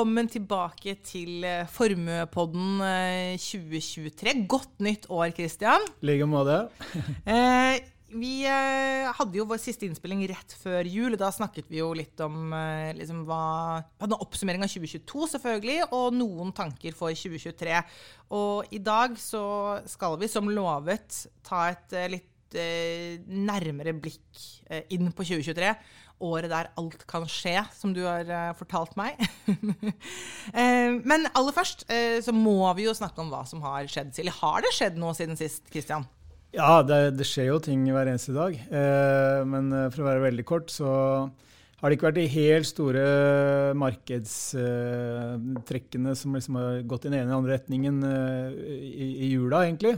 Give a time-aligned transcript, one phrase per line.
[0.00, 4.32] Velkommen tilbake til eh, Formuepodden eh, 2023.
[4.48, 5.84] Godt nytt år, Christian.
[6.00, 6.54] I like måte.
[7.28, 7.82] Eh,
[8.16, 11.18] vi eh, hadde jo vår siste innspilling rett før jul.
[11.20, 13.42] Da snakket vi jo litt om eh, liksom hva
[14.00, 17.76] Hadde en oppsummering av 2022, selvfølgelig, og noen tanker for 2023.
[18.40, 19.44] Og i dag så
[19.84, 25.76] skal vi, som lovet, ta et eh, litt eh, nærmere blikk eh, inn på 2023.
[26.20, 29.16] Året der alt kan skje, som du har uh, fortalt meg.
[29.48, 29.54] uh,
[31.10, 34.18] men aller først uh, så må vi jo snakke om hva som har skjedd.
[34.20, 36.04] Eller har det skjedd noe siden sist, Kristian?
[36.52, 38.52] Ja, det, det, skjer jo ting hver eneste dag.
[39.46, 40.88] Men for å være veldig kort, så
[41.78, 43.04] har det ikke vært de helt store
[43.78, 49.94] markedstrekkene som liksom har gått i den ene eller andre retningen i, i, jula, egentlig.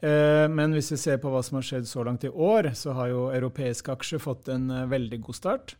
[0.00, 2.94] Eh, men hvis vi ser på hva som har skjedd så langt i år, så
[2.96, 5.74] har jo europeiske aksjer fått en eh, veldig god start.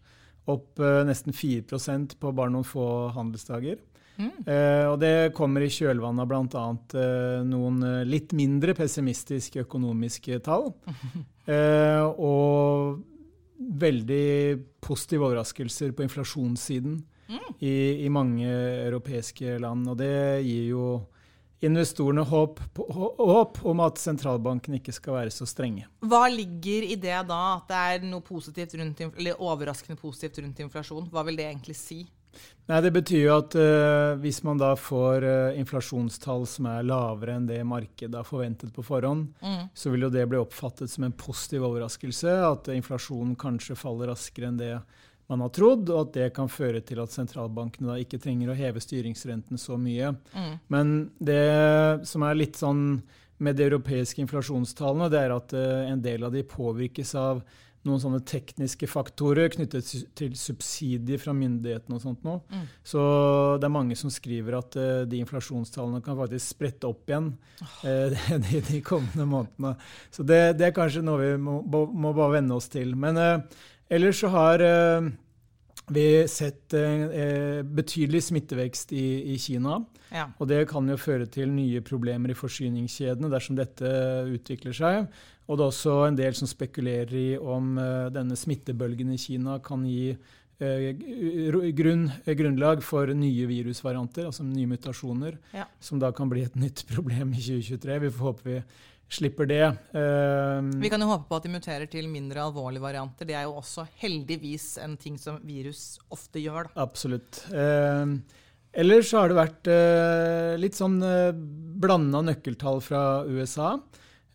[0.50, 1.80] Opp eh, nesten 4
[2.20, 3.80] på bare noen få handelsdager.
[4.20, 4.32] Mm.
[4.44, 6.64] Og det kommer i kjølvannet av bl.a.
[7.48, 10.66] Noen litt mindre pessimistiske økonomiske tall.
[12.28, 12.98] Og
[13.80, 16.98] veldig positive overraskelser på inflasjonssiden
[17.30, 17.48] mm.
[17.64, 17.72] i,
[18.04, 18.50] i, mange
[18.91, 19.88] europeiske land.
[19.88, 20.12] Og det
[20.44, 20.84] gir jo
[21.61, 25.84] investorene håp, håp, om at sentralbanken ikke skal være så strenge.
[26.00, 30.64] Hva ligger i det da, at det er noe positivt rundt, eller overraskende positivt rundt
[30.64, 31.11] inflasjon?
[31.12, 32.00] Hva vil det egentlig si?
[32.70, 37.34] Nei, Det betyr jo at uh, hvis man da får uh, inflasjonstall som er lavere
[37.36, 39.64] enn det markedet har forventet på forhånd, mm.
[39.75, 42.36] så vil jo det bli oppfattet som en positiv overraskelse.
[42.47, 44.77] At uh, inflasjonen kanskje faller raskere enn det
[45.30, 48.58] man har trodd, og at det kan føre til at sentralbankene da ikke trenger å
[48.58, 50.12] heve styringsrenten så mye.
[50.34, 50.52] Mm.
[50.74, 50.92] Men
[51.22, 51.40] det
[52.10, 52.84] som er litt sånn
[53.40, 57.44] med de europeiske inflasjonstallene, det er at en del av de påvirkes av
[57.88, 59.88] noen sånne tekniske faktorer knyttet
[60.19, 62.42] til subsidier fra myndighetene og sånt noe.
[62.52, 62.66] Mm.
[62.92, 63.00] Så
[63.60, 67.32] det er mange som skriver at uh, de inflasjonstallene kan faktisk sprette opp igjen
[67.62, 69.74] uh, de, de, kommende månedene.
[70.12, 72.92] Så det, det, er kanskje noe vi må, må bare venne oss til.
[73.00, 74.62] Men uh, ellers så har
[75.90, 76.74] vi sett
[77.74, 79.80] betydelig smittevekst i, i Kina.
[80.14, 80.28] Ja.
[80.38, 83.90] Og det kan jo føre til nye problemer i forsyningskjedene dersom dette
[84.30, 85.08] utvikler seg.
[85.50, 87.74] Og det er også en del som spekulerer i om
[88.14, 90.14] denne smittebølgen i Kina kan gi
[90.60, 95.66] grunn, grunnlag for nye virusvarianter, altså nye mutasjoner, ja.
[95.81, 97.98] som da kan bli et nytt problem i 2023.
[98.06, 98.60] Vi får håpe vi
[99.10, 99.65] slipper det.
[99.91, 103.26] Uh, vi kan jo håpe på at de muterer til mindre alvorlige varianter.
[103.26, 106.69] Det er jo også heldigvis en ting som virus ofte gjør.
[106.70, 106.84] Da.
[106.84, 107.43] Absolutt.
[108.70, 109.72] Ellers har det vært
[110.62, 113.72] litt sånn uh, blanda nøkkeltall fra USA.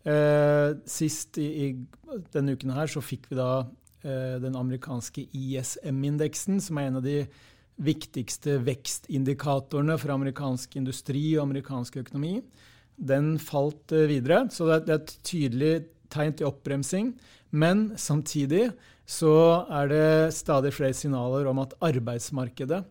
[0.06, 1.68] Eh, sist i, i,
[2.30, 3.70] denne uken her så fikk vi da eh,
[4.42, 7.18] den amerikanske ISM-indeksen, som er en av de
[7.76, 12.38] viktigste vekstindikatorene for amerikansk industri og amerikansk økonomi.
[12.96, 15.72] Den falt eh, videre, så det er, det et tydelig
[16.12, 17.12] tegn til oppbremsing.
[17.56, 18.70] Men samtidig
[19.06, 19.34] så
[19.70, 22.82] er det stadig flere signaler om at arbeidsmarkedet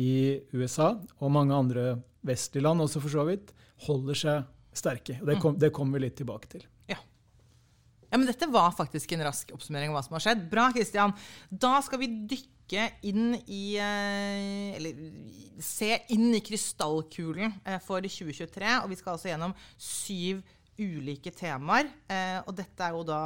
[0.00, 3.52] i USA og mange andre vestlige land også for så vidt
[3.88, 5.18] holder seg sterke.
[5.42, 6.64] kom, det kommer vi litt tilbake til.
[8.10, 8.18] Ja.
[8.18, 10.46] men Dette var faktisk en rask oppsummering av hva som har skjedd.
[10.50, 11.14] Bra, Kristian.
[11.50, 14.98] Da skal vi dykke inn i eh, Eller
[15.62, 18.76] se inn i krystallkulen eh, for 2023.
[18.82, 20.44] Og vi skal altså gjennom syv
[20.80, 21.90] ulike temaer.
[22.10, 23.22] Eh, og dette er jo da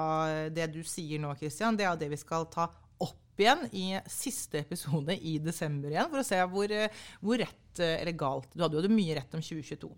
[0.53, 2.69] det du sier nå, Kristian, det er det vi skal ta
[3.05, 6.75] opp igjen i siste episode i desember igjen, for å se hvor,
[7.21, 9.89] hvor rett eller galt Du hadde jo mye rett om 2022.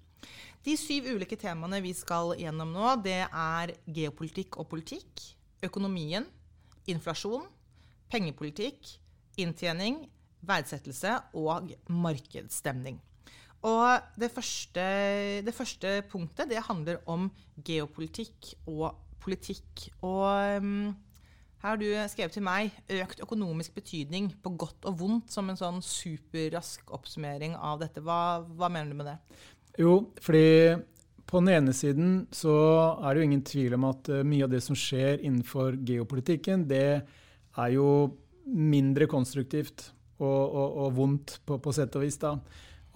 [0.66, 5.22] De syv ulike temaene vi skal gjennom nå, det er geopolitikk og politikk,
[5.62, 6.26] økonomien,
[6.90, 7.44] inflasjon,
[8.10, 8.88] pengepolitikk,
[9.38, 10.00] inntjening,
[10.46, 12.98] verdsettelse og markedsstemning.
[13.66, 14.82] Og det første,
[15.46, 17.30] det første punktet det handler om
[17.62, 18.90] geopolitikk og
[19.22, 19.88] politikk.
[20.02, 20.94] Og um,
[21.62, 25.58] her har du skrevet til meg 'økt økonomisk betydning på godt og vondt' som en
[25.58, 28.02] sånn superrask oppsummering av dette.
[28.02, 29.18] Hva, hva mener du med det?
[29.80, 30.76] Jo, fordi
[31.26, 32.54] på den ene siden så
[33.02, 36.64] er det jo ingen tvil om at uh, mye av det som skjer innenfor geopolitikken,
[36.70, 37.88] det er jo
[38.46, 39.90] mindre konstruktivt
[40.22, 42.18] og, og, og vondt på, på, sett og vis.
[42.22, 42.36] da.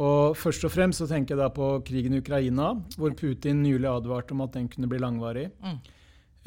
[0.00, 3.90] Og Først og fremst så tenker jeg da på krigen i Ukraina, hvor Putin nylig
[3.90, 5.50] advarte om at den kunne bli langvarig.
[5.60, 5.80] Mm.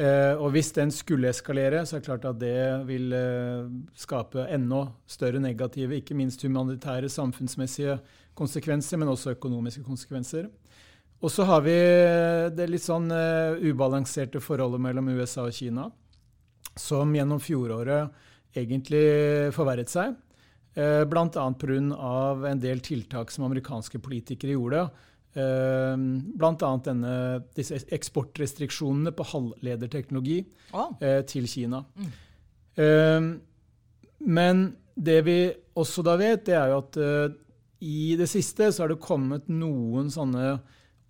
[0.02, 2.58] Eh, og Hvis den skulle eskalere, så er det klart at det
[2.88, 8.00] vil eh, skape enda større negative, ikke minst humanitære, samfunnsmessige
[8.38, 10.50] konsekvenser, men også økonomiske konsekvenser.
[11.24, 11.76] Og så har vi
[12.58, 15.88] det litt sånn uh, ubalanserte forholdet mellom USA og Kina,
[16.76, 18.12] som gjennom fjoråret
[18.58, 19.06] egentlig
[19.56, 20.18] forverret seg.
[20.76, 21.30] Uh, Bl.a.
[21.30, 22.12] pga.
[22.50, 24.84] en del tiltak som amerikanske politikere gjorde.
[25.38, 25.96] Uh,
[26.36, 26.74] Bl.a.
[27.56, 30.42] disse eksportrestriksjonene på halvlederteknologi
[30.74, 30.92] oh.
[31.00, 31.86] uh, til Kina.
[32.76, 33.22] Eh,
[34.18, 35.38] Men det vi
[35.76, 37.34] også da vet, det er jo at eh,
[37.84, 40.56] i det siste så har det kommet noen sånne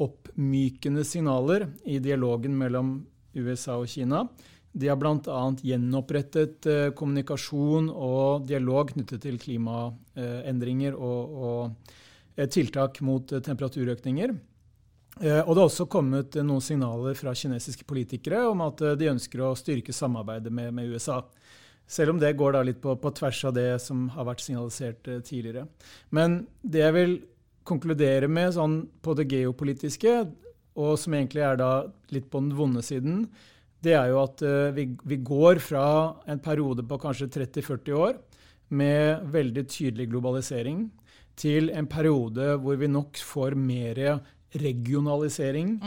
[0.01, 2.95] oppmykende signaler i dialogen mellom
[3.37, 4.23] USA og Kina.
[4.73, 5.41] De har bl.a.
[5.61, 11.93] gjenopprettet eh, kommunikasjon og dialog knyttet til klimaendringer og, og
[12.33, 14.33] eh, tiltak mot eh, temperaturøkninger.
[15.13, 19.51] Og det har også kommet noen signaler fra kinesiske politikere om at de ønsker å
[19.53, 21.19] styrke samarbeidet med, med USA.
[21.89, 25.07] Selv om det går da litt på, på tvers av det som har vært signalisert
[25.11, 25.67] eh, tidligere.
[26.15, 27.15] Men det jeg vil
[27.67, 30.13] konkludere med sånn på det geopolitiske,
[30.79, 31.71] og som egentlig er da
[32.13, 33.27] litt på den vonde siden,
[33.83, 35.85] det er jo at eh, vi, vi går fra
[36.29, 38.17] en periode på kanskje 30-40 år
[38.73, 40.87] med veldig tydelig globalisering
[41.39, 43.99] til en periode hvor vi nok får mer
[44.53, 45.77] regionalisering.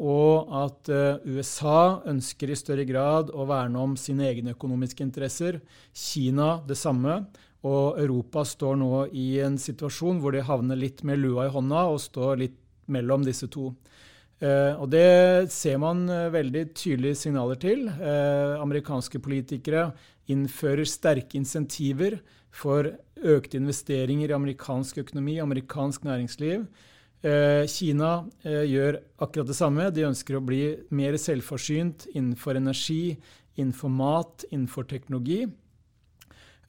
[0.00, 5.60] Og at eh, USA ønsker i større grad å verne om sine egne økonomiske interesser.
[5.92, 7.24] Kina det samme.
[7.62, 11.84] Og Europa står nå i en situasjon hvor de havner litt med lua i hånda
[11.92, 12.56] og står litt
[12.90, 13.68] mellom disse to.
[14.42, 17.84] Eh, og det ser man eh, veldig tydelige signaler til.
[17.92, 19.90] Amerikanske politikere
[20.32, 22.16] innfører sterke insentiver
[22.52, 22.88] for
[23.22, 26.64] økte investeringer i amerikansk økonomi, amerikansk næringsliv.
[27.22, 29.84] Eh, Kina eh, gjør akkurat det samme.
[29.94, 33.14] De ønsker å bli mer selvforsynt innenfor energi,
[33.54, 35.46] innenfor mat, innenfor teknologi.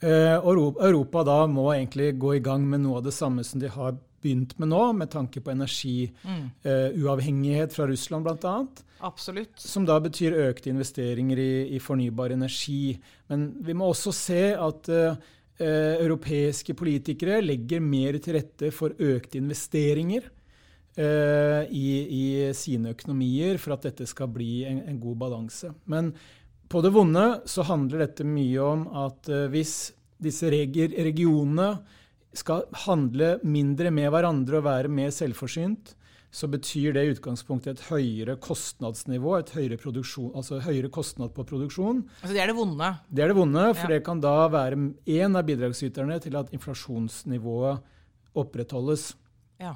[0.04, 3.70] Eh, Europa da må egentlig gå i gang med noe av det samme som de
[3.74, 8.68] har begynt med nå, med tanke på energiuavhengighet fra Russland bl.a.
[9.04, 9.60] Absolutt.
[9.60, 13.00] Som da betyr økte investeringer i, i fornybar energi.
[13.28, 15.18] Men vi må også se at uh,
[15.60, 20.24] uh, europeiske politikere legger mer til rette for økte investeringer
[21.00, 22.24] i, i
[22.54, 25.72] sine økonomier for at dette skal bli en, en god balanse.
[25.90, 26.12] Men
[26.70, 29.92] på det vonde så handler dette mye om at eh, hvis
[30.24, 31.74] disse regi regionene
[32.34, 35.92] skal handle mindre med hverandre og være mer selvforsynt,
[36.34, 39.78] så betyr det i utgangspunktet et høyere kostnadsnivå, et høyere,
[40.34, 42.00] altså høyere kostnad på produksjon.
[42.24, 42.88] Altså, det er det vonde.
[43.06, 43.92] Det er det vonde, for Ja.
[43.94, 47.84] det kan da være én av bidragsyterne til at inflasjonsnivået
[48.34, 49.12] opprettholdes.
[49.62, 49.76] Ja.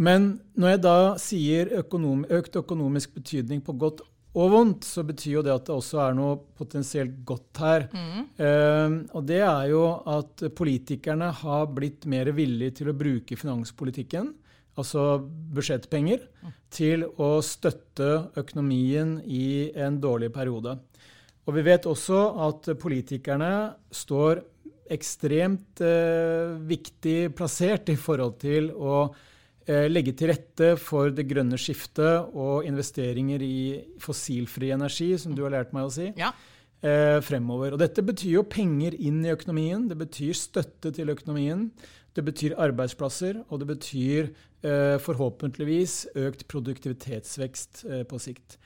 [0.00, 4.00] Men når jeg da sier økonom, økt økonomisk betydning på godt
[4.32, 7.88] og vondt, så betyr jo det at det også er noe potensielt godt her.
[7.92, 14.30] Eh, og det er jo at politikerne har blitt mer villige til å bruke finanspolitikken,
[14.80, 15.20] altså
[15.52, 16.24] budsjettpenger,
[16.72, 20.78] til å støtte økonomien i en dårlig periode.
[21.44, 23.52] Og vi vet også at politikerne
[23.92, 24.40] står
[24.92, 29.04] ekstremt uh, viktig plassert i forhold til å
[29.66, 35.50] legge til rette for det grønne skiftet og investeringer i fossilfri energi, som du har
[35.54, 36.32] lært meg å si, Ja.
[36.82, 37.72] eh, fremover.
[37.72, 41.70] Og dette betyr jo penger inn i økonomien, det betyr støtte til økonomien,
[42.14, 44.30] det betyr arbeidsplasser, og det betyr
[44.64, 48.58] eh, forhåpentligvis økt produktivitetsvekst eh, på sikt.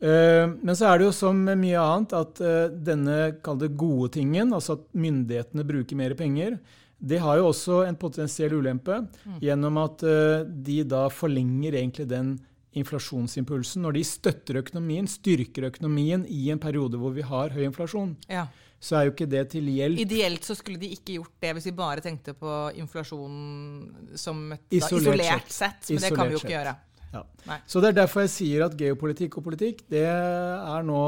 [0.00, 4.10] Eh, Men så er det jo som mye annet at eh, denne kall det gode
[4.18, 6.58] tingen, altså at myndighetene bruker mer penger,
[7.04, 9.02] det har jo også en potensiell ulempe
[9.42, 12.34] gjennom at eh, de da forlenger egentlig den
[12.78, 13.84] inflasjonsimpulsen.
[13.84, 18.46] Når de støtter økonomien, styrker økonomien i en periode hvor vi har høy inflasjon, ja.
[18.82, 20.00] så er jo ikke det til hjelp.
[20.02, 24.64] Ideelt så skulle de ikke gjort det hvis vi bare tenkte på inflasjonen som et
[24.64, 25.84] da, Isolert isolert, sett.
[25.84, 25.94] sett.
[25.94, 26.74] Men det kan vi jo ikke ikke gjøre.
[27.14, 27.60] Ja.
[27.70, 31.02] Så det er derfor jeg sier at geopolitikk og politikk det er nå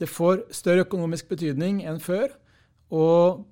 [0.00, 2.32] Det får større økonomisk betydning enn før,
[2.88, 3.44] og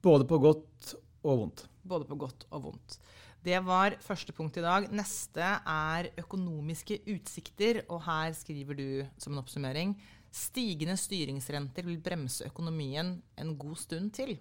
[0.00, 0.94] både på godt
[1.24, 1.64] og vondt.
[1.88, 2.98] Både på godt og vondt.
[3.44, 4.88] Det var første punkt i dag.
[4.92, 7.84] Neste er økonomiske utsikter.
[7.88, 9.94] Og her skriver du som en oppsummering
[10.34, 14.36] stigende styringsrenter vil bremse økonomien en god stund til.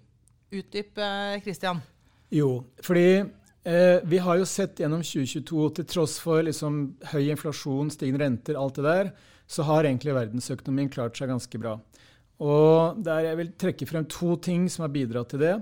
[0.52, 1.00] Utdyp,
[1.44, 1.82] Kristian.
[2.32, 7.92] Jo, fordi eh, vi har jo sett gjennom 2022, til tross for liksom, høy inflasjon,
[7.92, 9.12] stigende renter, alt det der,
[9.48, 11.78] så har egentlig verdensøkonomien klart seg ganske bra.
[12.44, 15.56] Og der jeg vil trekke frem to ting som har bidratt til det.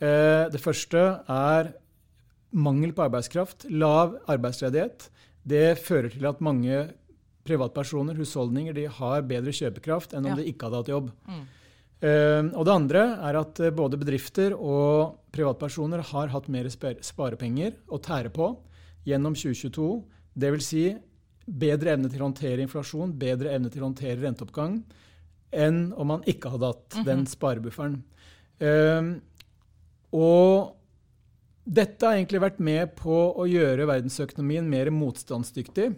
[0.00, 1.72] Eh, det første er
[2.56, 5.08] mangel på arbeidskraft, lav arbeidsledighet.
[5.46, 6.90] Det fører til at mange
[7.46, 10.36] privatpersoner, husholdninger, de har bedre kjøpekraft enn om Ja.
[10.42, 11.10] de ikke hadde hatt jobb.
[12.02, 17.72] Eh, og det andre er at eh, både bedrifter og privatpersoner har hatt mer sparepenger
[17.88, 18.50] å tære på
[19.06, 20.04] gjennom 2022.
[20.36, 20.66] Dvs.
[20.66, 20.96] Si
[21.48, 24.82] bedre evne til å håndtere inflasjon, bedre evne til å håndtere renteoppgang
[25.52, 28.02] enn om man ikke hadde hatt den sparebufferen.
[30.16, 30.72] Og
[31.66, 35.90] dette har egentlig vært med på å gjøre verdensøkonomien mer motstandsdyktig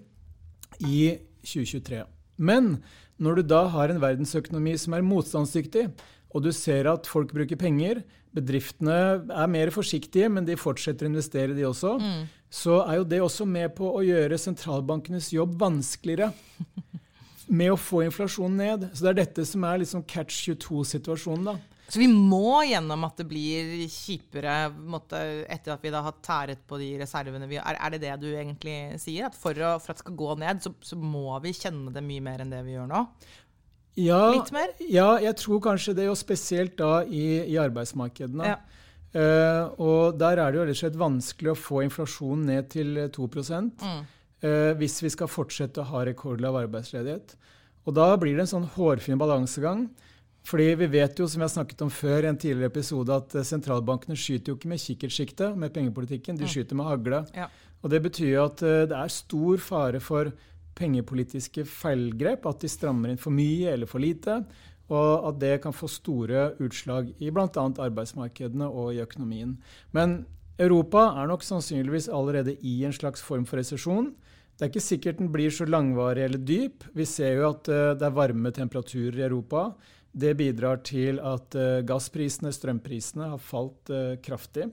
[0.81, 1.01] i
[1.45, 2.03] 2023.
[2.39, 2.79] Men
[3.21, 5.89] når du da har en verdensøkonomi som er motstandsdyktig,
[6.29, 8.03] og du ser at folk bruker penger,
[8.37, 8.97] bedriftene
[9.33, 12.21] er mer forsiktige, men de fortsetter å investere, de også, mm.
[12.53, 16.33] så er jo det også med på å gjøre sentralbankenes jobb vanskeligere.
[17.49, 18.83] Med å få inflasjonen ned.
[18.93, 21.47] Så det er dette som er liksom catch 22-situasjonen.
[21.49, 21.78] da.
[21.89, 25.19] Så vi må gjennom at det blir kjipere måtte,
[25.49, 27.79] etter at vi da har tæret på de reservene vi har.
[27.81, 29.31] Er det det du egentlig sier?
[29.31, 32.03] At for, å, for at det skal gå ned, så, så, må vi kjenne det
[32.05, 33.01] mye mer enn det vi gjør nå?
[33.99, 34.75] Ja, Litt mer?
[34.85, 38.53] Ja, jeg tror kanskje det, og spesielt da i, i arbeidsmarkedene.
[38.53, 38.61] Ja.
[39.09, 42.99] Uh, og der er det jo rett og slett vanskelig å få inflasjonen ned til
[43.17, 44.03] 2 mm.
[44.45, 47.33] uh, hvis vi skal fortsette å ha rekordlav arbeidsledighet.
[47.89, 49.89] Og da blir det en sånn hårfin balansegang.
[50.47, 53.35] Fordi vi vet jo, som vi har snakket om før i en tidligere episode, at
[53.35, 57.25] eh, sentralbankene skyter jo ikke med kikkertsikte med pengepolitikken, de skyter med hagle.
[57.37, 57.49] Ja.
[57.83, 60.33] Og det betyr jo at det er stor fare for
[60.79, 64.41] pengepolitiske feilgrep, at de strammer inn for mye eller for lite,
[64.89, 67.49] og at det kan få store utslag i bl.a.
[67.53, 69.57] arbeidsmarkedene og i økonomien.
[69.93, 70.23] Men
[70.59, 74.11] Europa er nok sannsynligvis allerede i en slags form for resesjon.
[74.59, 76.89] Det er ikke sikkert den blir så langvarig eller dyp.
[76.97, 79.69] Vi ser jo at eh, det er varme temperaturer i Europa.
[80.13, 84.71] Det bidrar til at eh, gassprisene, strømprisene, har falt eh, kraftig.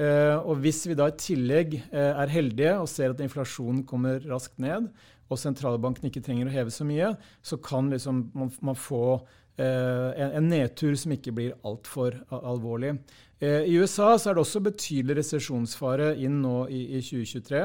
[0.00, 4.86] Og hvis vi da i tillegg er heldige og ser at inflasjonen kommer raskt ned,
[5.30, 7.12] og sentralbanken ikke trenger å heve så mye,
[7.42, 9.20] så kan liksom man, man, få
[9.60, 12.96] eh, en, nedtur som ikke blir altfor alvorlig.
[13.38, 17.62] Eh, I USA så er det også betydelig resesjonsfare inn nå i, i, 2023.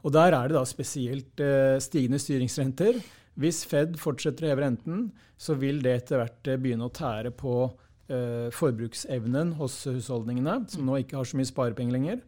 [0.00, 3.02] Og der er det da spesielt eh, stigende styringsrenter.
[3.40, 5.08] Hvis Fed fortsetter å heve renten,
[5.40, 10.86] så vil det etter hvert eh, begynne å tære på eh, forbruksevnen hos husholdningene, som
[10.86, 12.22] nå ikke har så mye sparepenger lenger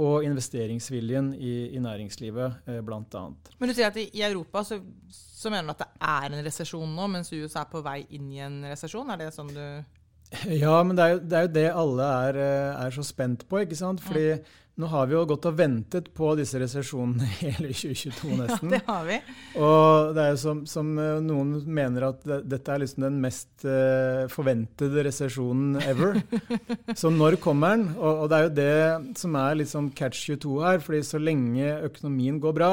[0.00, 3.24] og investeringsviljen i, i næringslivet, eh, bl.a.
[3.58, 4.80] Men du sier at i, i Europa så,
[5.12, 8.30] så, mener du at det er en resesjon nå, mens USA er på vei inn
[8.32, 9.10] i en resesjon?
[9.12, 9.64] Er det sånn du
[10.62, 13.46] Ja, men det er jo det, er jo det alle er, eh, er, så spent
[13.50, 13.64] på.
[13.64, 14.02] ikke sant?
[14.04, 14.50] Fordi mm.
[14.80, 18.70] Nå har vi jo gått og ventet på disse resesjonene hele 2022, nesten.
[18.72, 19.16] Ja, det har vi.
[19.60, 23.18] Og det er jo som, som eh, noen mener at det, dette er liksom den
[23.20, 26.16] mest uh, forventede resesjonen ever.
[27.00, 27.84] så når kommer den?
[27.98, 30.80] Og, og, det er jo det som er liksom catch 22 her.
[30.86, 32.70] fordi så lenge økonomien går bra,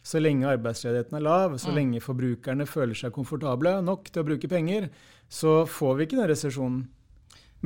[0.00, 1.76] så lenge arbeidsledigheten er lav, så mm.
[1.76, 4.88] lenge forbrukerne føler seg komfortable nok til å bruke penger,
[5.28, 6.80] så får vi ikke den resesjonen.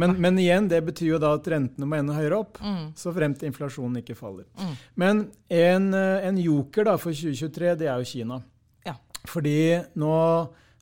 [0.01, 2.93] Men, men, igjen, det betyr jo da at rentene må enda høyere opp, mm.
[2.99, 4.49] så fremt inflasjonen ikke faller.
[4.59, 4.75] Mm.
[5.01, 5.23] Men
[5.55, 8.41] en, eh, en, joker da for 2023, det er jo Kina.
[8.87, 8.97] Ja.
[9.31, 9.57] Fordi
[10.01, 10.15] nå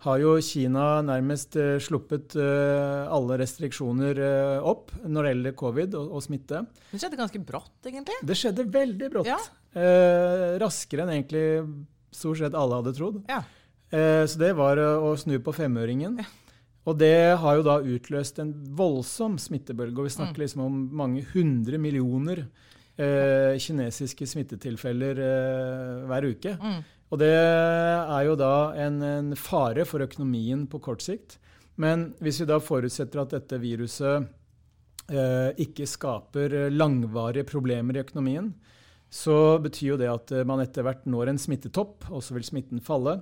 [0.03, 5.97] har jo Kina nærmest uh, sluppet uh, alle restriksjoner uh, opp når det gjelder covid
[6.01, 6.65] og, og, smitte.
[6.91, 8.19] Det skjedde ganske brått, egentlig?
[8.27, 9.31] Det skjedde veldig brått.
[9.31, 9.39] Ja.
[10.61, 11.45] raskere enn egentlig
[12.13, 13.23] stort sett alle hadde trodd.
[13.31, 13.39] Ja.
[13.89, 16.19] så det var å snu på femøringen.
[16.21, 16.42] Ja.
[16.83, 19.95] Og det har jo da utløst en voldsom smittebølge.
[20.01, 20.43] Og vi snakker mm.
[20.43, 22.43] liksom om mange hundre millioner
[22.99, 26.57] eh, kinesiske smittetilfeller eh, hver uke.
[26.59, 26.81] Mm.
[27.13, 31.37] Og det er jo da en, en, fare for økonomien på kort sikt.
[31.81, 34.27] Men hvis vi da forutsetter at dette viruset
[35.13, 38.51] eh, ikke skaper langvarige problemer i økonomien,
[39.13, 42.81] så betyr jo det at man etter hvert når en smittetopp, og så vil smitten
[42.83, 43.21] falle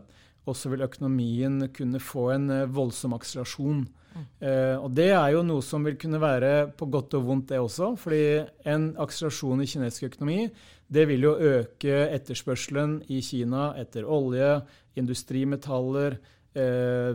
[0.50, 3.86] og så vil økonomien kunne få en eh, voldsom akselerasjon.
[4.10, 4.26] Mm.
[4.42, 7.62] Eh, og det er jo noe som vil kunne være på godt og vondt, det
[7.62, 7.94] også.
[8.00, 8.24] fordi
[8.68, 10.50] en akselerasjon i kinesisk økonomi
[10.90, 14.58] det vil jo øke etterspørselen i Kina etter olje,
[14.98, 16.18] industrimetaller.
[16.58, 17.12] Eh,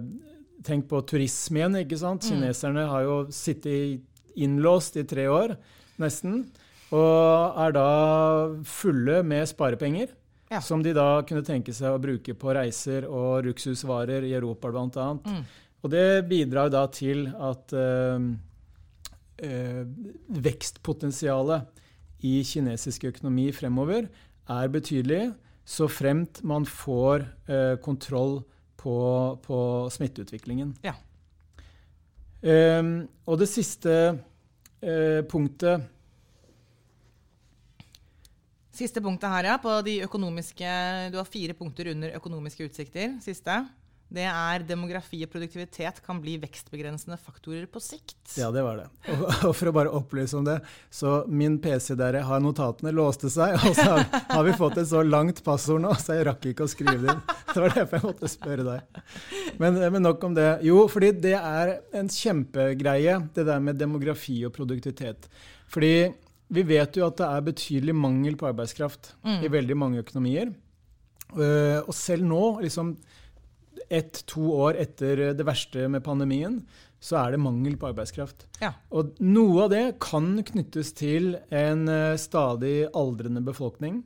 [0.64, 1.82] tenk på turisme igjen.
[1.84, 2.24] ikke sant?
[2.24, 2.30] Mm.
[2.30, 4.00] Kineserne har jo sittet
[4.36, 5.58] innlåst i tre år,
[6.00, 6.46] nesten.
[6.96, 7.90] Og er da
[8.64, 10.14] fulle med sparepenger.
[10.56, 10.62] Ja.
[10.64, 15.08] Som de da kunne tenke seg å bruke på reiser og luksusvarer i Europa bl.a.
[15.20, 15.42] Mm.
[15.84, 18.30] Og det bidrar da til at øh,
[19.46, 19.82] øh,
[20.48, 21.84] vekstpotensialet
[22.26, 24.08] i kinesisk økonomi fremover
[24.50, 25.28] er betydelig,
[25.66, 28.40] så fremt man får øh, kontroll
[28.80, 28.96] på,
[29.44, 29.60] på,
[29.92, 30.76] smitteutviklingen.
[30.86, 30.96] Ja.
[32.46, 33.94] Um, og det siste
[35.32, 35.82] punktet
[38.76, 39.56] Siste punktet her, ja.
[39.62, 40.76] På de økonomiske
[41.14, 43.18] Du har fire punkter under økonomiske utsikter.
[43.24, 43.64] Siste.
[44.16, 48.20] Det er demografi og produktivitet kan bli vekstbegrensende faktorer på sikt.
[48.38, 48.86] Ja, det var det.
[49.12, 50.60] Og, og for å bare opplyse om det,
[50.94, 54.78] så min PC der jeg har notatene, låste seg, og så har, har vi fått
[54.84, 57.24] et så langt passord nå, så jeg rakk ikke å skrive det inn.
[57.50, 59.02] Det var derfor jeg måtte spørre deg.
[59.64, 60.50] Men, men nok om det.
[60.68, 65.30] Jo, fordi det er en kjempegreie, det der med demografi og produktivitet.
[65.72, 65.96] Fordi
[66.54, 69.40] vi vet jo at det er betydelig mangel på arbeidskraft mm.
[69.46, 70.54] i veldig mange økonomier.
[71.36, 72.96] Uh, og selv nå, liksom
[73.90, 76.60] ett-to år etter det verste med pandemien,
[77.06, 78.48] så er det mangel på arbeidskraft.
[78.62, 78.72] Ja.
[78.96, 84.02] Og noe av det kan knyttes til en eh, stadig aldrende befolkning.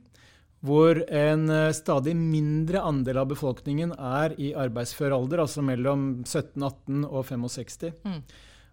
[0.66, 6.60] Hvor en eh, stadig mindre andel av befolkningen er i arbeidsfør alder, altså mellom 17,
[6.60, 7.94] 18 og 65.
[8.04, 8.20] Mm.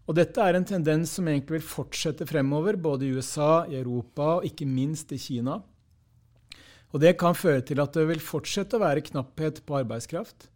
[0.08, 4.38] Og dette er en tendens som egentlig vil fortsette fremover, både i USA, i Europa
[4.38, 5.60] og ikke minst i Kina.
[6.96, 10.48] Og det kan føre til at det vil fortsette å være knapphet på arbeidskraft.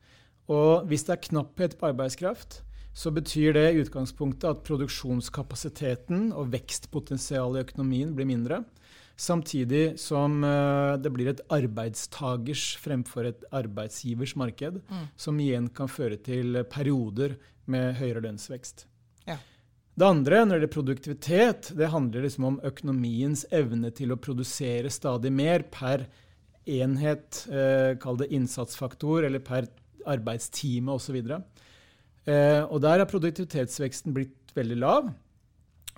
[0.52, 2.62] Og hvis det er knapphet på arbeidskraft,
[2.96, 8.64] så betyr det i utgangspunktet at produksjonskapasiteten og vekstpotensialet i økonomien blir mindre.
[9.20, 15.04] Samtidig som uh, det blir et arbeidstagers fremfor et arbeidsgivers marked, mm.
[15.20, 17.36] som igjen kan føre til perioder
[17.72, 18.88] med høyere lønnsvekst.
[20.02, 24.90] Det andre, når det er produktivitet, det handler liksom om økonomiens evne til å produsere
[24.90, 26.08] stadig mer per
[26.66, 29.68] enhet, eh, kall det innsatsfaktor, eller per
[30.10, 31.20] arbeidstime osv.
[32.26, 35.12] Eh, og der er produktivitetsveksten blitt veldig lav.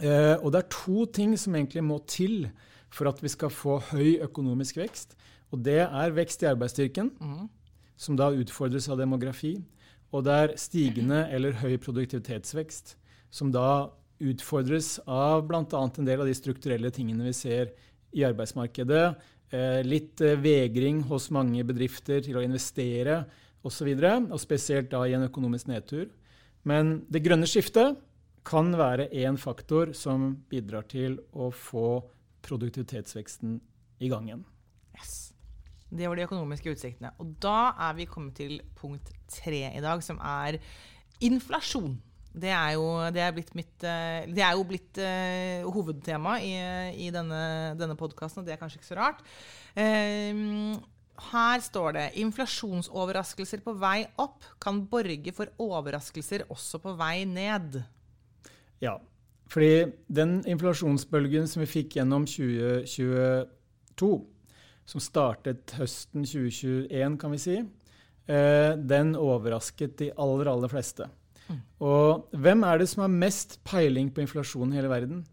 [0.01, 2.49] Eh, og det er to ting som egentlig må til
[2.91, 5.15] for at vi skal få høy økonomisk vekst.
[5.53, 7.47] Og det er vekst i arbeidsstyrken, mm.
[7.95, 9.61] som da utfordres av demografi.
[10.11, 12.97] Og det er stigende eller høy produktivitetsvekst,
[13.33, 13.89] som da
[14.23, 15.63] utfordres av bl.a.
[15.63, 17.73] en del av de strukturelle tingene vi ser
[18.13, 19.05] i arbeidsmarkedet.
[19.53, 23.23] Eh, litt eh, vegring hos mange bedrifter til å investere
[23.65, 26.07] osv., og, og spesielt da i en økonomisk nedtur.
[26.69, 27.97] Men det grønne skiftet
[28.47, 32.03] kan være én faktor som bidrar til å få
[32.43, 33.59] produktivitetsveksten
[34.03, 34.47] i gang igjen.
[34.97, 35.33] Yes.
[35.93, 37.13] Det var de økonomiske utsiktene.
[37.21, 40.59] Og da er vi kommet til punkt tre i dag, som er
[41.23, 41.95] inflasjon.
[42.33, 46.55] Det er jo, det er blitt, mitt, eh, det er jo blitt uh, hovedtema i,
[47.05, 47.43] i denne,
[47.77, 49.21] denne podkasten, og det er kanskje ikke så rart.
[49.77, 50.73] Uh,
[51.29, 57.83] her står det inflasjonsoverraskelser på vei opp kan borge for overraskelser også på vei ned.
[58.81, 58.97] Ja,
[59.53, 64.13] fordi den inflasjonsbølgen som vi fikk gjennom 2022,
[64.89, 71.13] som startet høsten 2021, kan vi si, uh, den overrasket de aller, aller fleste.
[71.83, 75.23] Og hvem er det som har mest peiling på inflasjon i hele verden?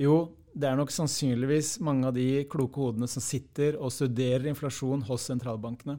[0.00, 5.04] Jo, det er nok sannsynligvis mange av de kloke hodene som sitter og studerer inflasjon
[5.08, 5.98] hos sentralbankene.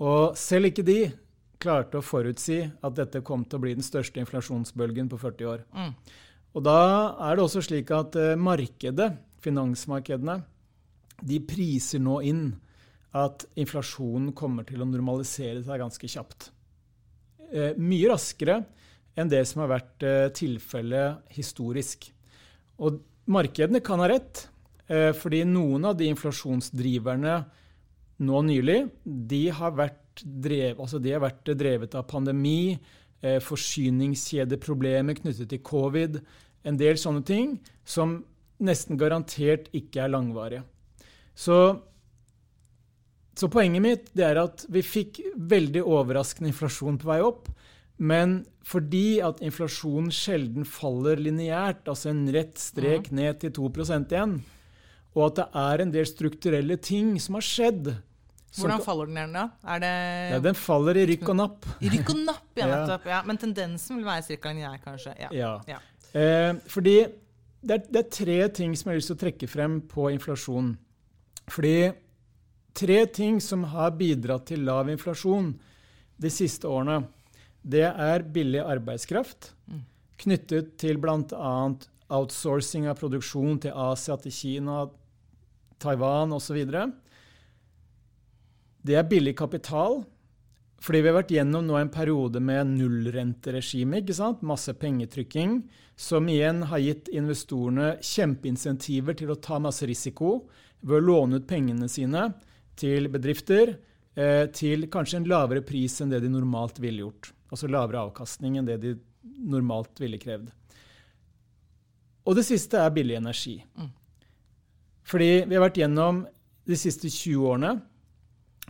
[0.00, 1.00] Og selv ikke de
[1.60, 5.64] klarte å forutsi at dette kom til å bli den største inflasjonsbølgen på 40 år.
[5.72, 5.94] Mm.
[6.56, 6.80] Og da
[7.28, 9.10] er det også slik at uh, markedet,
[9.44, 10.40] finansmarkedene,
[11.24, 12.46] de priser nå inn
[13.16, 16.50] at inflasjonen kommer til å normalisere seg ganske kjapt.
[17.52, 18.62] Uh, mye raskere
[19.16, 22.10] enn det som har vært uh, tilfellet historisk.
[22.82, 24.46] Og Markedene kan ha rett,
[24.86, 27.40] eh, fordi noen av de inflasjonsdriverne
[28.22, 32.78] nå nylig de har vært, drev, altså de har vært drevet av pandemi,
[33.20, 36.20] eh, forsyningskjedeproblemer knyttet til covid,
[36.64, 38.24] en del sånne ting som
[38.60, 40.62] nesten garantert ikke er langvarige.
[41.34, 41.82] Så,
[43.36, 47.50] så poenget mitt er at vi fikk veldig overraskende inflasjon på vei opp.
[47.96, 54.34] Men fordi at inflasjonen sjelden faller lineært, altså en rett strek ned til 2% igjen,
[55.16, 57.94] og at det er en del strukturelle ting som har skjedd
[58.56, 59.76] Hvordan faller den igjen, da?
[59.82, 59.90] Det
[60.32, 61.66] ja, den faller i rykk og napp.
[61.84, 63.08] I rykk og napp, ja, nettopp.
[63.10, 63.18] Ja.
[63.28, 64.52] Men tendensen vil være ca.
[64.54, 65.12] lineær, kanskje.
[65.20, 65.28] Ja.
[65.34, 65.50] ja.
[65.68, 65.80] ja.
[66.16, 66.96] Eh, fordi
[67.66, 70.08] det er, det er, tre ting som jeg har lyst til å trekke frem på
[70.14, 70.72] inflasjon.
[71.52, 71.76] Fordi
[72.76, 75.54] tre ting som har bidratt til lav inflasjon
[76.20, 77.04] de siste årene,
[77.66, 79.82] det er billig arbeidskraft mm.
[80.22, 81.54] knyttet til bl.a.
[82.06, 84.84] outsourcing av produksjon til Asia, til Kina,
[85.82, 86.60] Taiwan osv.
[88.86, 90.04] Det er billig kapital.
[90.86, 94.02] Fordi vi har vært gjennom nå en periode med nullrenteregime.
[94.02, 94.42] ikke sant?
[94.46, 95.62] Masse pengetrykking,
[95.96, 100.44] som igjen har gitt investorene kjempeinsentiver til å ta masse risiko
[100.84, 102.28] ved å låne ut pengene sine
[102.78, 103.74] til bedrifter
[104.14, 107.32] eh, til kanskje en lavere pris enn det de normalt ville gjort.
[107.50, 108.94] Altså lavere avkastning enn det de
[109.46, 110.52] normalt ville krevd.
[112.26, 113.60] Og det siste er billig energi.
[113.78, 113.92] Mm.
[115.06, 116.24] Fordi vi har vært gjennom
[116.66, 117.76] de siste 20 årene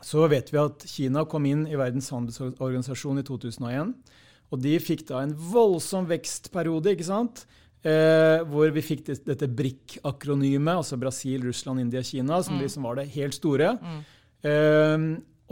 [0.04, 3.94] så vet vi at Kina kom inn i Verdens handelsorganisasjon i 2001.
[4.52, 7.46] Og de fikk da en voldsom vekstperiode, ikke sant?
[7.86, 12.62] Eh, hvor vi fikk dette BRIC-akronymet, altså Brasil, Russland, India, Kina, som mm.
[12.64, 13.76] liksom var det helt store.
[13.78, 14.00] Mm.
[14.50, 15.04] Eh,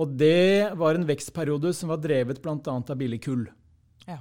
[0.02, 2.58] og det var en vekstperiode som var drevet bl.a.
[2.66, 3.46] av billig kull.
[4.08, 4.18] Ja.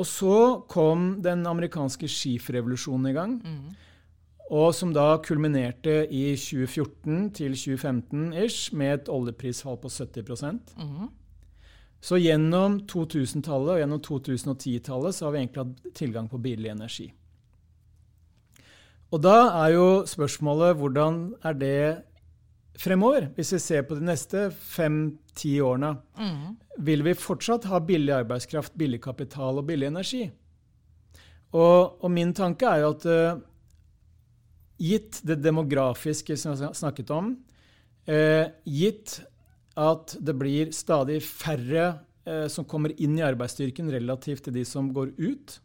[0.00, 0.36] Og så
[0.70, 3.36] kom den amerikanske skiferevolusjonen i gang.
[3.44, 3.78] Mm.
[4.50, 10.24] Og som da kulminerte i 2014 til 2015 ish med et oljeprisfall på 70
[10.80, 11.04] mm.
[12.00, 17.10] Så gjennom 2000-tallet og gjennom 2010-tallet så har vi egentlig hatt tilgang på billig energi.
[19.10, 21.80] Og da er jo spørsmålet hvordan er det
[22.80, 23.28] fremover?
[23.36, 25.94] Hvis vi ser på de neste fem-ti årene.
[26.16, 26.56] Mm.
[26.86, 30.24] Vil vi fortsatt ha billig arbeidskraft, billig kapital og billig energi?
[31.50, 33.40] Og, og min tanke er jo at uh,
[34.80, 37.34] gitt det demografiske som jeg har snakket om,
[38.08, 39.18] uh, gitt
[39.78, 44.90] at det blir stadig færre eh, som kommer inn i arbeidsstyrken relativt til de som
[44.94, 45.60] går ut.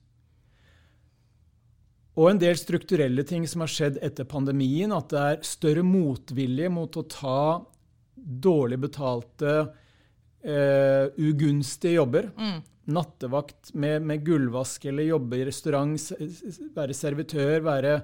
[2.16, 4.94] Og en del strukturelle ting som har skjedd etter pandemien.
[4.96, 7.42] At det er større motvilje mot å ta
[8.16, 9.58] dårlig betalte,
[10.42, 12.32] eh, ugunstige jobber.
[12.38, 12.64] Mm.
[12.96, 16.00] Nattevakt med, med, gullvask eller jobbe i restaurant,
[16.76, 17.96] være servitør, være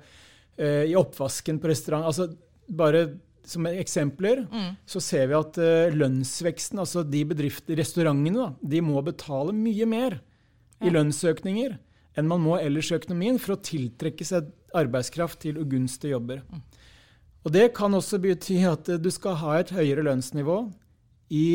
[0.57, 2.09] eh, i oppvasken på restaurant.
[2.09, 2.27] Altså
[2.67, 3.05] bare
[3.47, 4.73] som eksempler, mm.
[4.85, 9.87] så ser vi at uh, lønnsveksten, altså de bedrifter, restaurantene, da, de må betale mye
[9.89, 10.87] mer ja.
[10.87, 11.77] i lønnsøkninger
[12.19, 16.41] enn man må ellers i økonomien for å tiltrekke seg arbeidskraft til ugunstige jobber.
[16.51, 16.63] Mm.
[17.41, 20.63] Og Det kan også bety at uh, du skal ha et høyere lønnsnivå
[21.31, 21.47] i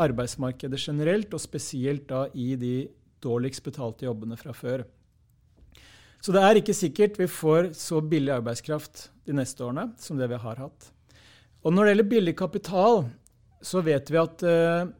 [0.00, 2.74] arbeidsmarkedet generelt, og spesielt da i de
[3.24, 4.84] dårligst betalte jobbene fra før.
[6.20, 10.28] Så det er ikke sikkert vi får så billig arbeidskraft de neste årene som det
[10.32, 10.88] vi har hatt.
[11.66, 13.00] Og når det gjelder billig kapital,
[13.64, 14.92] så vet vi at eh,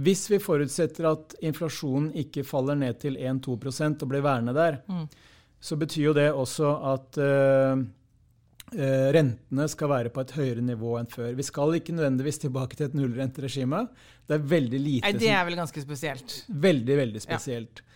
[0.00, 3.58] hvis vi forutsetter at inflasjonen ikke faller ned til 1-2
[3.92, 5.04] og blir værende der, mm.
[5.60, 7.84] så betyr jo det også at uh,
[8.74, 11.30] uh, rentene skal være på et høyere nivå enn før.
[11.38, 13.84] Vi skal ikke nødvendigvis tilbake til et nullrenteregime.
[14.26, 16.40] Det er veldig lite Nei, Det er vel ganske spesielt?
[16.48, 17.84] Veldig, veldig spesielt.
[17.84, 17.90] Ja.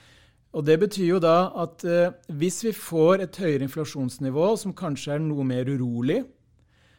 [0.55, 1.83] Og Det betyr jo da at
[2.31, 6.23] hvis vi får et høyere inflasjonsnivå som kanskje er noe mer urolig,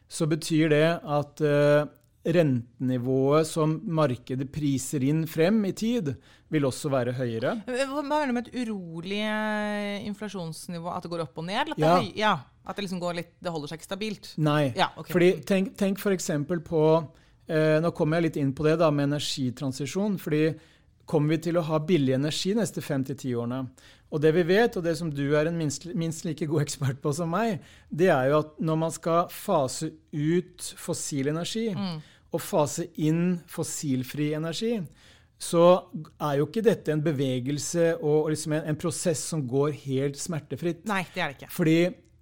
[0.09, 1.89] så betyr det at uh,
[2.25, 6.11] rentenivået som markedet priser inn frem i tid,
[6.51, 7.59] vil også være høyere.
[7.65, 10.89] Hva er det med et urolig eh, inflasjonsnivå?
[10.91, 11.73] At det går opp og ned?
[11.75, 11.93] At, ja.
[11.99, 12.33] det, ja,
[12.65, 14.33] at det, liksom litt, det, holder seg ikke stabilt?
[14.41, 14.73] Nei.
[14.77, 15.13] Ja, okay.
[15.13, 16.31] Fordi tenk, tenk f.eks.
[16.67, 16.83] på
[17.47, 20.19] eh, Nå kommer jeg litt inn på det da, med energitransisjon.
[20.19, 20.43] fordi
[21.09, 23.63] Kommer vi til å ha billig energi de neste fem til ti årene?
[24.09, 27.01] Og det vi vet, og det som du er en minst, minst, like god ekspert
[27.03, 31.99] på som meg, det er jo at når man skal fase ut fossil energi mm.
[32.33, 34.79] og fase inn fossilfri energi,
[35.39, 35.63] så
[36.19, 40.83] er jo ikke dette en bevegelse og liksom en, en, prosess som går helt smertefritt.
[40.89, 41.51] Nei, det er det ikke.
[41.55, 41.79] Fordi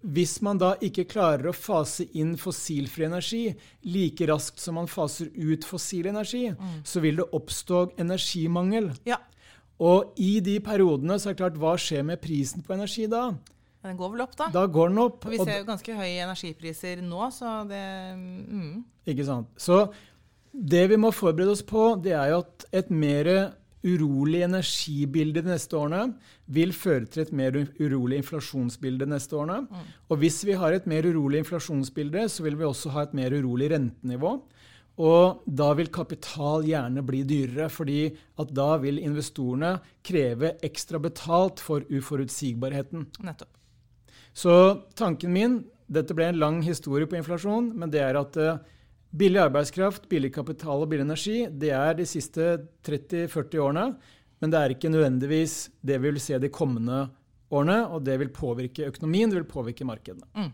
[0.07, 3.41] hvis man da ikke klarer å fase inn fossilfri energi
[3.89, 6.77] like raskt som man faser ut fossil energi, mm.
[6.85, 8.91] så vil det oppstå energimangel.
[9.09, 9.17] Ja.
[9.83, 13.29] Og i de periodene så er det klart, hva skjer med prisen på energi da?
[13.85, 14.49] Den går vel opp, da.
[14.53, 15.27] Da går den opp.
[15.27, 17.83] Og vi ser jo ganske høye energipriser nå, så det
[18.17, 18.73] mm.
[19.13, 19.53] Ikke sant.
[19.61, 19.85] Så
[20.51, 23.29] det vi må forberede oss på, det er jo at et mer
[23.87, 26.17] urolig energibilde de neste årene
[26.51, 29.61] vil føre til et mer urolig inflasjonsbilde de neste årene.
[29.69, 29.91] Mm.
[30.09, 33.35] Og hvis vi har et mer urolig inflasjonsbilde, så vil vi også ha et mer
[33.37, 34.33] urolig rentenivå.
[34.97, 38.07] Og da vil kapital gjerne bli dyrere, fordi
[38.41, 43.05] at da vil investorene kreve ekstra betalt for uforutsigbarheten.
[43.25, 43.53] Nettopp.
[44.33, 44.53] Så
[44.97, 48.57] tanken min Dette ble en lang historie på inflasjon, men det er at uh,
[49.15, 52.49] billig arbeidskraft, billig kapital og billig energi det er de siste
[52.83, 53.85] 30-40 årene.
[54.43, 57.05] Men det er ikke nødvendigvis det vi vil se de kommende
[57.55, 60.27] årene, og det vil påvirke økonomien, det vil påvirke markedene.
[60.35, 60.51] Mm.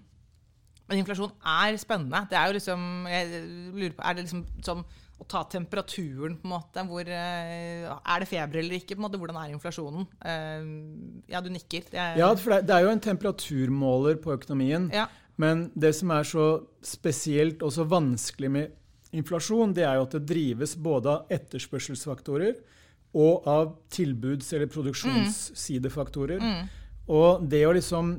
[0.90, 2.26] Men inflasjon er spennende.
[2.30, 3.42] Det er jo liksom jeg
[3.72, 4.84] lurer på, Er det liksom som
[5.22, 6.84] å ta temperaturen, på en måte?
[6.90, 8.96] Hvor, eh, er det feber eller ikke?
[8.96, 10.08] på en måte, Hvordan er inflasjonen?
[10.26, 11.88] Eh, ja, du nikker.
[11.94, 14.90] Er, ja, for det er jo en temperaturmåler på økonomien.
[14.92, 15.08] Ja.
[15.38, 16.48] Men det som er så
[16.84, 18.72] spesielt og så vanskelig med
[19.14, 22.58] inflasjon, det er jo at det drives både av etterspørselsfaktorer
[23.14, 26.42] og av tilbuds- eller produksjonssidefaktorer.
[26.42, 26.54] Mm.
[26.54, 26.70] Mm.
[27.14, 28.16] Og det å liksom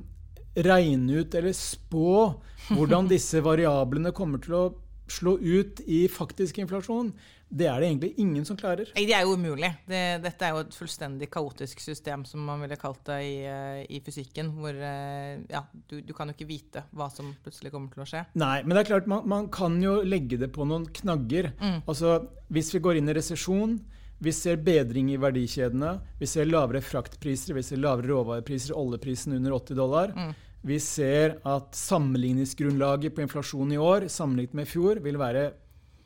[0.54, 2.34] regne ut eller spå
[2.70, 4.64] hvordan disse variablene kommer til å
[5.10, 7.10] slå ut i faktisk inflasjon,
[7.54, 8.88] det er det egentlig ingen som klarer.
[8.96, 9.68] Nei, Det er jo umulig.
[9.86, 13.82] Det, dette er jo et fullstendig kaotisk system, som man ville kalt det i, eh,
[13.84, 14.50] i fysikken.
[14.56, 18.08] Hvor eh, ja, du, du, kan jo ikke vite hva som plutselig kommer til å
[18.08, 18.24] skje.
[18.40, 21.52] Nei, men det er klart, man, man kan jo legge det på noen knagger.
[21.60, 21.84] Mm.
[21.84, 22.16] Altså,
[22.48, 23.76] Hvis vi går inn i resesjon,
[24.24, 29.52] vi ser bedring i verdikjedene, vi ser lavere fraktpriser, vi ser lavere råvarepriser, oljeprisen under
[29.52, 30.14] 80 dollar.
[30.16, 30.32] Mm.
[30.64, 35.50] Vi ser at sammenligningsgrunnlaget på inflasjon i år sammenlignet med i fjor vil være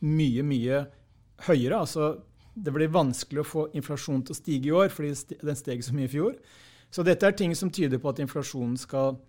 [0.02, 0.80] mye, mye
[1.46, 1.78] høyere.
[1.78, 2.16] Altså,
[2.58, 5.94] det blir vanskelig å få inflasjonen til å stige i år fordi den steg så
[5.94, 6.34] mye i fjor.
[6.90, 9.20] Så dette er ting som tyder på at inflasjonen skal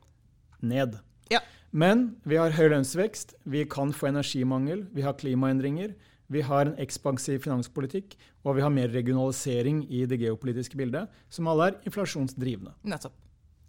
[0.65, 0.97] ned.
[1.29, 1.43] Ja.
[1.69, 5.93] Men vi har høy lønnsvekst, vi kan få energimangel, vi har klimaendringer.
[6.29, 8.13] Vi har en ekspansiv finanspolitikk,
[8.45, 12.75] og vi har mer regionalisering i det geopolitiske bildet, som alle er inflasjonsdrivende.
[12.83, 13.17] Nettopp.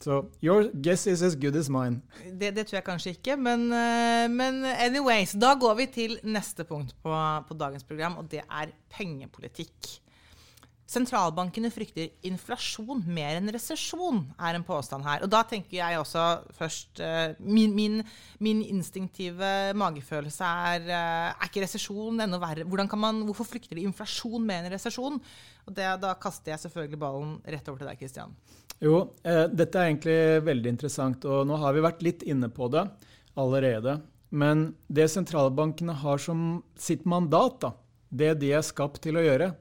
[0.01, 2.01] So your guess is as good as mine.
[2.25, 5.35] Det, det tror jeg kanskje ikke, men, eh, men, anyways.
[5.37, 7.16] Da går vi til neste punkt på,
[7.49, 10.01] på dagens program, og det er pengepolitikk.
[10.90, 15.22] Sentralbankene frykter inflasjon mer enn resesjon, er en påstand her.
[15.22, 16.24] Og da tenker jeg også
[16.57, 18.00] først uh, min, min,
[18.42, 22.66] min, instinktive magefølelse er uh, Er ikke resesjon enda verre?
[22.98, 25.20] Man, hvorfor frykter de inflasjon mer enn resesjon?
[25.68, 28.35] Og det, da kaster jeg selvfølgelig ballen rett over til deg, Kristian.
[28.81, 31.24] Jo, eh, dette er egentlig veldig interessant.
[31.29, 32.87] Og nå har vi vært litt inne på det
[33.38, 34.00] allerede.
[34.31, 37.74] Men det sentralbankene har som sitt mandat, da,
[38.11, 39.53] det de er skapt til å gjøre,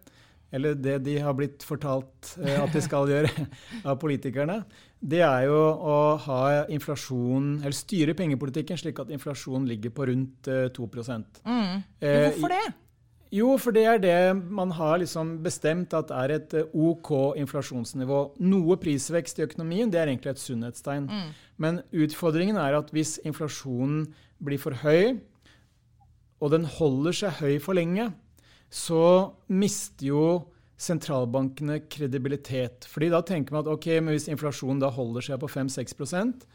[0.51, 3.47] eller det de har blitt fortalt eh, at de skal gjøre
[3.89, 4.61] av politikerne,
[4.99, 10.49] det er jo å ha inflasjon, eller styre pengepolitikken slik at inflasjonen ligger på rundt
[10.75, 11.81] 2 mm.
[12.01, 12.67] Hvorfor det?
[13.29, 18.21] Jo, for det er det man har liksom bestemt at er et eh, OK inflasjonsnivå.
[18.41, 21.05] Noe prisvekst i økonomien det er egentlig et sunnhetstegn.
[21.05, 21.35] Mm.
[21.61, 24.07] Men utfordringen er at hvis inflasjonen
[24.41, 25.19] blir for høy,
[26.41, 28.09] og den holder seg høy for lenge,
[28.69, 29.03] så
[29.47, 30.23] mister jo
[30.79, 32.85] sentralbankene kredibilitet.
[32.87, 36.47] Fordi da tenker man at ok, men hvis inflasjonen da holder seg på 5-6%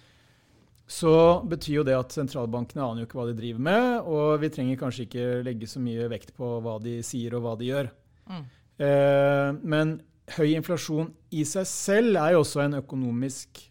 [0.90, 4.50] så betyr jo det at sentralbankene aner jo ikke hva de driver med, og vi
[4.53, 7.88] trenger kanskje ikke legge så mye vekt på hva de sier og hva de gjør.
[8.29, 8.42] Mm.
[8.85, 9.94] Eh, men
[10.37, 13.64] høy inflasjon i seg selv er jo også en økonomisk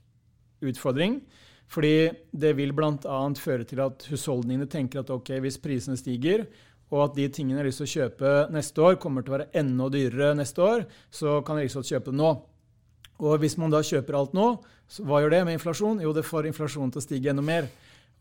[0.66, 1.22] utfordring.
[1.74, 3.20] Fordi det vil bl.a.
[3.40, 6.46] føre til at husholdningene tenker at ok, hvis prisene stiger,
[6.94, 9.38] og at de tingene jeg har lyst til å kjøpe neste år, kommer til å
[9.40, 12.34] være enda dyrere neste år, så kan jeg liksom kjøpe det nå.
[13.24, 14.50] Og hvis man da kjøper alt nå,
[14.90, 16.04] så hva gjør det med inflasjon?
[16.04, 17.70] Jo, det får inflasjonen til å stige enda mer.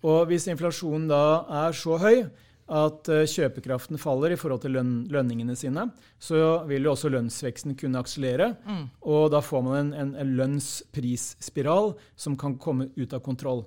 [0.07, 1.23] Og hvis inflasjonen da
[1.67, 2.25] er så høy
[2.73, 5.89] at eh, kjøpekraften faller i forhold til løn, lønningene sine,
[6.23, 8.53] så vil jo også lønnsveksten kunne akselere.
[8.65, 8.85] Mm.
[9.13, 13.67] Og da får man en, en, en lønnsprisspiral som kan komme ut av kontroll.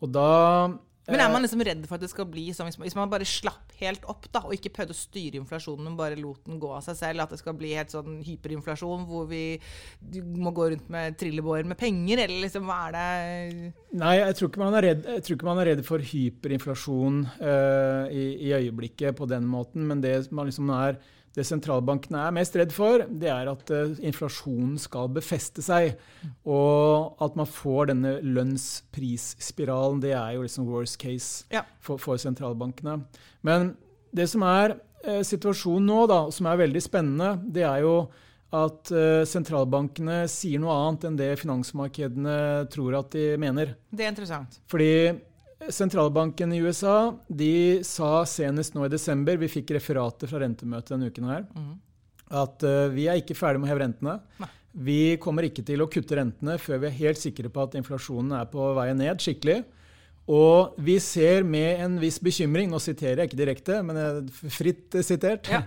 [0.00, 0.30] Og da
[1.08, 3.10] men er man liksom redd for at det skal bli sånn, hvis man, hvis man
[3.12, 6.60] bare slapp helt opp da, og ikke prøvde å styre inflasjonen, men bare lot den
[6.60, 7.24] gå av seg selv?
[7.24, 9.44] At det skal bli helt sånn hyperinflasjon hvor vi
[10.36, 12.24] må gå rundt med trillebår med penger?
[12.26, 15.86] Eller liksom, hva er det Nei, jeg tror ikke man er redd, man er redd
[15.88, 21.00] for hyperinflasjon uh, i, i, øyeblikket på den måten, men det man liksom er
[21.36, 25.92] det sentralbankene er mest redd for, det er at uh, inflasjonen skal befeste seg.
[26.42, 30.02] Og at man får denne lønnsprisspiralen.
[30.02, 31.62] Det er jo liksom worst case ja.
[31.78, 32.98] for, for, sentralbankene.
[33.46, 33.74] Men
[34.10, 34.74] det som er
[35.06, 37.94] uh, situasjonen nå, da, som er veldig spennende, det er jo
[38.50, 42.38] at uh, sentralbankene sier noe annet enn det finansmarkedene
[42.74, 43.76] tror at de mener.
[43.94, 44.58] Det er interessant.
[44.70, 44.90] Fordi
[45.68, 51.10] Sentralbanken i USA de sa senest nå i desember, vi fikk referater fra rentemøtet denne
[51.12, 51.74] uken her, mm.
[52.40, 54.16] at uh, vi er ikke ferdig med å heve rentene.
[54.40, 54.48] Nei.
[54.70, 58.36] Vi kommer ikke til å kutte rentene før vi er helt sikre på at inflasjonen
[58.38, 59.58] er på vei ned skikkelig.
[60.30, 65.50] Og vi ser med en viss bekymring, nå siterer jeg ikke direkte, men fritt sitert,
[65.50, 65.64] ja.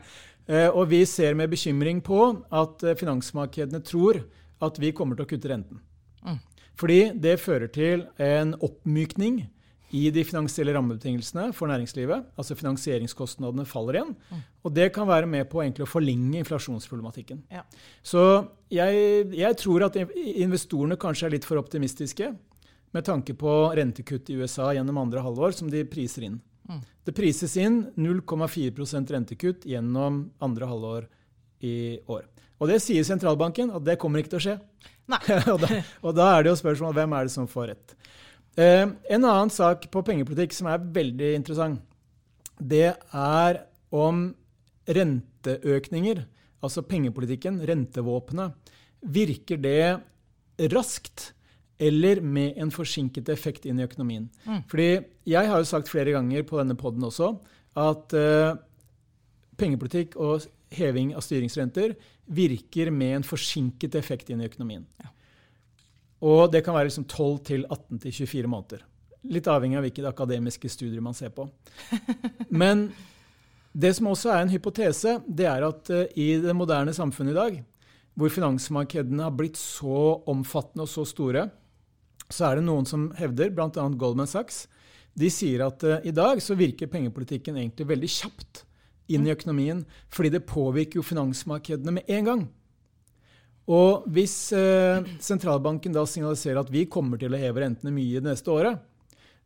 [0.50, 4.24] uh, og vi ser med bekymring på at uh, finansmarkedene tror
[4.64, 5.84] at vi kommer til å kutte renten.
[6.24, 6.40] Mm.
[6.80, 9.44] Fordi det fører til en oppmykning
[9.94, 12.26] i de finansielle rammebetingelsene for næringslivet.
[12.40, 14.16] Altså finansieringskostnadene faller igjen.
[14.30, 14.40] Mm.
[14.66, 17.44] Og det kan være med på å forlenge inflasjonsproblematikken.
[17.54, 17.62] Ja.
[18.02, 18.24] Så
[18.74, 22.32] jeg, jeg, tror at investorene kanskje er litt for optimistiske
[22.94, 26.40] med tanke på rentekutt i USA gjennom andre halvår, som de priser inn.
[26.70, 26.82] Mm.
[27.06, 31.10] Det prises inn 0,4% rentekutt gjennom andre halvår
[31.70, 31.76] i
[32.10, 32.26] år.
[32.62, 34.58] Og det sier sentralbanken at det kommer ikke til å skje.
[35.54, 37.96] og, da, og da er det jo spørsmålet hvem er det som får rett.
[38.56, 41.82] Eh, en annen sak på pengepolitikk som er veldig interessant,
[42.62, 43.62] det er
[43.94, 44.28] om
[44.86, 46.22] renteøkninger,
[46.64, 48.54] altså pengepolitikken, rentevåpenet,
[49.04, 51.32] virker det raskt
[51.84, 54.30] eller med en forsinket effekt inn i økonomien?
[54.46, 54.62] Mm.
[54.70, 54.90] Fordi
[55.28, 57.34] jeg har jo sagt flere ganger på denne poden også
[57.80, 58.54] at uh,
[59.60, 61.96] pengepolitikk og heving av styringsrenter
[62.34, 64.86] virker med en forsinket effekt inn i økonomien.
[65.02, 65.12] Ja.
[66.24, 68.84] Og det kan være liksom 12 18-24 måneder.
[69.32, 71.48] Litt avhengig av hvilke akademiske studier man ser på.
[72.64, 72.90] Men
[73.74, 77.40] det som også er en hypotese, det er at uh, i det moderne samfunnet i
[77.40, 77.60] dag,
[78.14, 81.48] hvor finansmarkedene har blitt så omfattende og så store,
[82.30, 83.72] så er det noen som hevder, bl.a.
[83.74, 84.68] Goldman Sachs,
[85.18, 88.64] de sier at uh, i dag så virker pengepolitikken egentlig veldig kjapt
[89.12, 89.84] inn i økonomien,
[90.14, 92.46] fordi det påvirker jo finansmarkedene med en gang.
[93.72, 98.28] Og hvis eh, sentralbanken da signaliserer at vi kommer til å heve rentene mye det
[98.28, 98.82] neste året,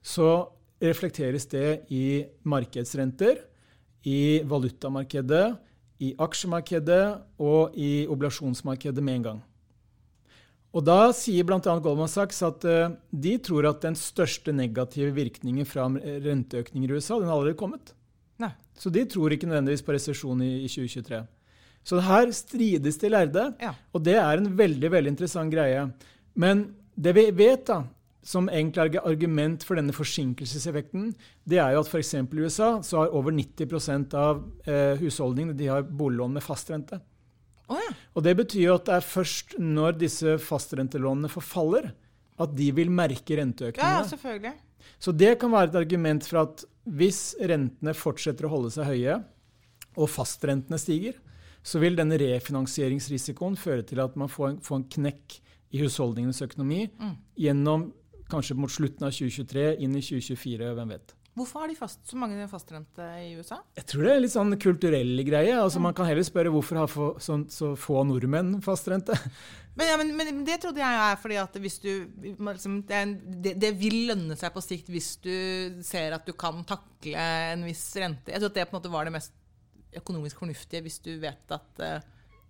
[0.01, 0.49] så
[0.81, 3.43] reflekteres det i markedsrenter,
[4.07, 5.45] i valutamarkedet,
[6.01, 7.03] i aksjemarkedet
[7.41, 9.39] og i oblasjonsmarkedet med en gang.
[10.77, 11.59] Og Da sier bl.a.
[11.61, 17.17] Goldman Sachs at uh, de tror at den største negative virkningen fra renteøkninger i USA
[17.17, 17.95] den har allerede kommet.
[18.37, 18.51] Nei.
[18.77, 21.23] Så de tror ikke nødvendigvis på resesjon i 2023.
[21.87, 23.71] Så her strides de lærde, ja.
[23.95, 25.85] og det er en veldig veldig interessant greie.
[26.35, 26.65] Men
[26.99, 27.83] det vi vet, da,
[28.27, 31.13] som egentlig argument for denne forsinkelseseffekten,
[31.47, 32.13] det er jo at f.eks.
[32.19, 36.99] i USA så har over 90% av eh, husholdningene de har boliglån med fastrente.
[37.71, 37.93] Oh, ja.
[38.15, 41.93] Og Det betyr jo at det er først når disse fastrentelånene forfaller,
[42.37, 44.01] at de vil merke renteøkningene.
[44.01, 44.53] Ja, selvfølgelig.
[44.99, 46.65] Så det kan være et argument for at
[46.97, 49.17] hvis rentene fortsetter å holde seg høye,
[49.97, 51.15] og fastrentene stiger,
[51.63, 55.39] så vil denne refinansieringsrisikoen føre til at man får en, får en knekk
[55.75, 57.15] i husholdningenes økonomi mm.
[57.43, 57.89] gjennom
[58.31, 61.17] kanskje mot slutten av 2023, inn i 2024, hvem vet.
[61.37, 63.59] Hvorfor har de fast, så mange fastrente i USA?
[63.77, 65.53] Jeg tror det er litt sånn kulturell greie.
[65.53, 69.13] Altså, Man kan heller spørre hvorfor har så, så, så få nordmenn fastrente.
[69.77, 71.91] Men, ja, men, men, det trodde jeg er fordi at hvis du
[72.25, 73.01] liksom, det,
[73.45, 75.35] det, det, vil lønne seg på sikt hvis du
[75.85, 78.33] ser at du kan takle en viss rente.
[78.33, 79.35] Jeg tror at det på en måte var det mest
[80.01, 81.97] økonomisk fornuftige hvis du vet at uh,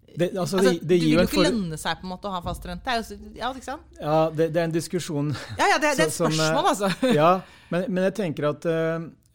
[0.08, 1.50] det, altså, altså, det, det, vil jo ikke for...
[1.50, 2.94] lønne seg på en måte å ha fastrente.
[3.36, 3.98] Ja, ikke sant?
[4.00, 6.92] Ja, det, det, er en diskusjon Ja, ja det, er et spørsmål, altså.
[7.20, 7.32] ja,
[7.74, 9.27] men, men, jeg tenker at uh, Eh,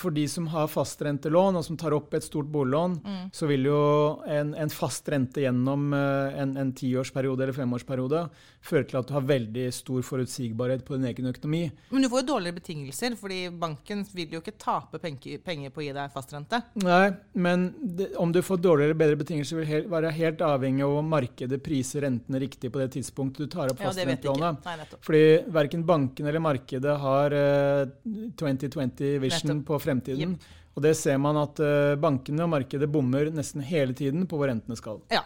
[0.00, 3.24] for de som har fastrentelån, og som tar opp et stort boliglån, mm.
[3.36, 3.80] så vil jo
[4.26, 8.26] en, en fast rente gjennom eh, en, en tiårsperiode eller femårsperiode
[8.66, 11.62] føre til at du har veldig stor forutsigbarhet på din egen økonomi.
[11.92, 15.82] Men du får jo dårligere betingelser, fordi banken vil jo ikke tape penger, penger på
[15.82, 16.60] å gi deg fastrente.
[16.82, 20.86] Nei, men det, om du får dårligere eller bedre betingelser, vil helt, være helt avhengig
[20.86, 24.66] av om markedet priser rentene riktig på det tidspunktet du tar opp fastrentelånet.
[24.66, 27.94] Ja, Fordi verken banken eller markedet har uh,
[28.40, 30.36] 2020 vision vision på fremtiden.
[30.36, 30.52] Yep.
[30.76, 34.50] Og det ser man at uh, bankene og markedet bommer nesten hele tiden på hvor
[34.50, 35.00] rentene skal.
[35.12, 35.24] Ja.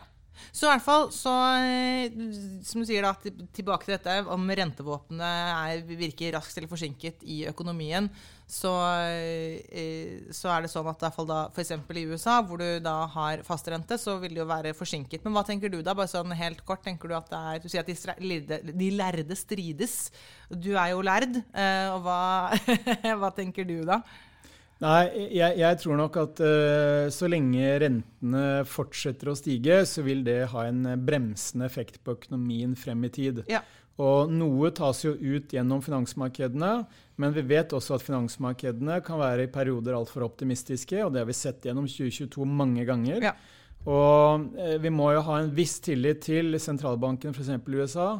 [0.52, 2.14] Så i hvert fall, så, eh,
[2.64, 3.12] som du sier da,
[3.52, 8.08] tilbake til dette om rentevåpenet virker raskt eller forsinket i økonomien,
[8.50, 8.72] så,
[9.06, 11.72] eh, så er det sånn at i da f.eks.
[11.76, 15.22] i USA, hvor du da har fastrente, så vil det jo være forsinket.
[15.24, 15.94] Men hva tenker du da?
[15.94, 19.36] Bare sånn helt kort, tenker Du at det er, du sier at de, de lærde
[19.38, 20.10] strides.
[20.50, 21.38] Du er jo lærd.
[21.94, 22.18] Og hva,
[23.22, 24.02] hva tenker du da?
[24.80, 30.22] Nei, jeg, jeg, tror nok at uh, så lenge rentene fortsetter å stige, så vil
[30.24, 33.42] det ha en bremsende effekt på økonomien frem i tid.
[33.50, 33.60] Ja.
[34.00, 36.72] Og noe tas jo ut gjennom finansmarkedene,
[37.20, 41.28] men vi vet også at finansmarkedene kan være i perioder altfor optimistiske, og det har
[41.28, 43.30] vi sett gjennom 2022 mange ganger.
[43.30, 43.34] Ja.
[43.84, 47.52] Og uh, vi må jo ha en viss tillit til sentralbanken, f.eks.
[47.56, 48.10] i USA,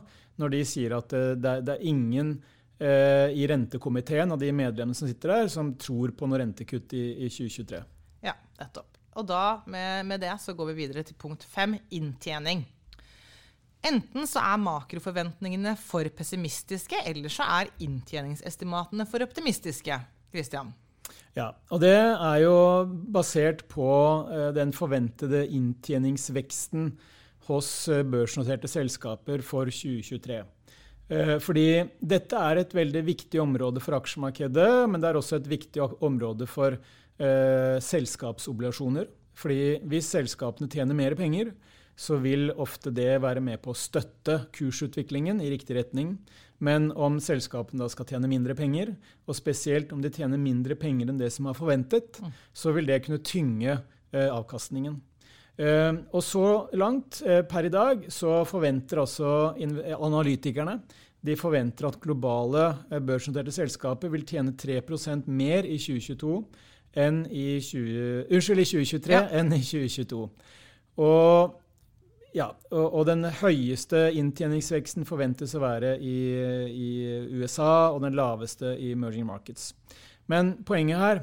[0.40, 2.37] når de sier at uh, det, det er ingen
[2.81, 7.03] Eh, i rentekomiteen av de medlemmene som sitter der, som tror på noe rentekutt i,
[7.27, 7.81] i 2023.
[8.25, 8.97] Ja, nettopp.
[9.21, 12.62] Og da, med, med, det, så går vi videre til punkt fem, inntjening.
[13.87, 19.97] Enten så er makroforventningene for pessimistiske, eller så er inntjeningsestimatene for optimistiske.
[20.31, 20.75] Christian?
[21.35, 22.55] Ja, og det er jo
[23.11, 23.88] basert på
[24.29, 26.93] uh, den forventede inntjeningsveksten
[27.49, 30.43] hos uh, børsnoterte selskaper for 2023.
[31.11, 35.49] Eh, fordi dette er et veldig viktig område for aksjemarkedet, men det er også et
[35.51, 39.09] viktig område for eh, selskapsobligasjoner.
[39.40, 41.51] Fordi hvis selskapene tjener mer penger,
[42.01, 46.15] så vil ofte det være med på å støtte kursutviklingen i riktig retning.
[46.65, 48.95] Men om selskapene da skal tjene mindre penger,
[49.29, 52.33] og spesielt om de tjener mindre penger enn det som er forventet, mm.
[52.57, 54.97] så vil det kunne tynge eh, avkastningen.
[55.61, 56.47] Eh, og så
[56.81, 59.53] langt eh, per i dag så forventer altså
[60.01, 60.81] analytikerne
[61.20, 66.37] de forventer at globale uh, børsnoterte selskaper vil tjene 3% mer i 2022
[67.01, 69.27] enn i, 20, unnskyld, i 2023 ja.
[69.39, 70.22] enn i 2022.
[71.01, 71.60] Og,
[72.37, 76.16] ja, og, og, den høyeste inntjeningsveksten forventes å være i,
[76.70, 76.91] i
[77.41, 79.72] USA, og den laveste i emerging markets.
[80.31, 81.22] Men poenget her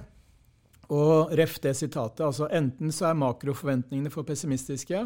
[0.88, 5.02] Og ref det sitatet, altså enten så er makroforventningene for pessimistiske,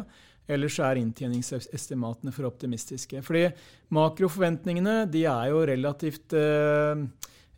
[0.46, 3.18] eller så er inntjeningsestimatene for optimistiske.
[3.26, 3.48] Fordi
[3.90, 7.02] makroforventningene de er jo relativt eh,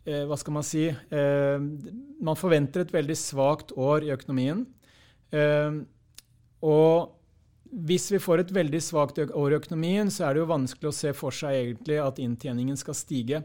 [0.09, 1.67] eh, Hva skal man si eh,
[2.25, 4.65] Man forventer et veldig svakt år i økonomien.
[5.29, 5.77] Eh,
[6.65, 7.13] og
[7.75, 10.95] hvis vi får et veldig svakt år i økonomien, så er det jo vanskelig å
[10.95, 13.43] se for seg egentlig at inntjeningen skal stige.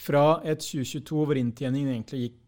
[0.00, 2.42] Fra et 2022 hvor inntjeningen egentlig gikk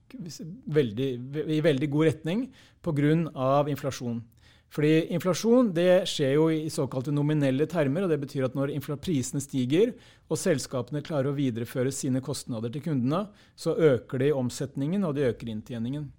[0.73, 1.09] veldig,
[1.53, 2.49] i veldig god retning
[2.81, 3.69] pga.
[3.69, 4.23] inflasjon.
[4.69, 8.05] Fordi inflasjon det skjer jo i såkalte nominelle termer.
[8.05, 9.95] og Det betyr at når prisene stiger
[10.29, 15.29] og selskapene klarer å videreføre sine kostnader til kundene, så øker de omsetningen og de
[15.29, 16.11] øker inntjeningen.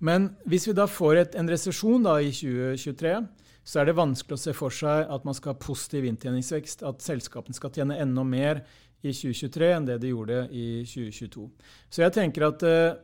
[0.00, 3.20] Men hvis vi da får et, en resesjon i 2023,
[3.64, 7.04] så er det vanskelig å se for seg at man skal ha positiv inntjeningsvekst, at
[7.04, 8.60] selskapene skal tjene enda mer
[9.04, 11.48] i 2023 enn det de gjorde i 2022.
[11.92, 12.96] Så jeg tenker at uh,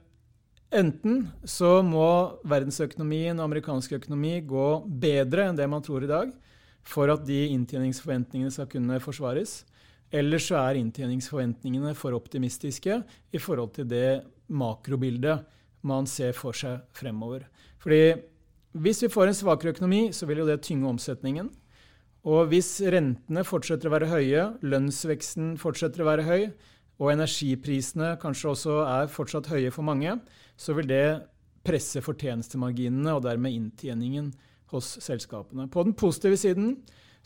[0.77, 2.07] enten så må
[2.49, 4.69] verdensøkonomien og amerikansk økonomi gå
[5.03, 6.33] bedre enn det man tror i dag,
[6.85, 9.63] for at de inntjeningsforventningene skal kunne forsvares.
[10.11, 13.01] Eller så er inntjeningsforventningene for optimistiske
[13.33, 15.45] i forhold til det makrobildet
[15.87, 17.47] man ser for seg fremover.
[17.81, 18.17] Fordi
[18.73, 21.49] hvis vi får en svakere økonomi, så vil jo det tynge omsetningen.
[22.29, 26.43] Og hvis rentene fortsetter å være høye, lønnsveksten fortsetter å være høy,
[27.01, 30.18] og energiprisene kanskje også er fortsatt høye for mange,
[30.61, 31.05] så vil det
[31.64, 34.31] presse fortjenestemarginene og dermed inntjeningen
[34.75, 35.66] hos selskapene.
[35.73, 36.75] På den positive siden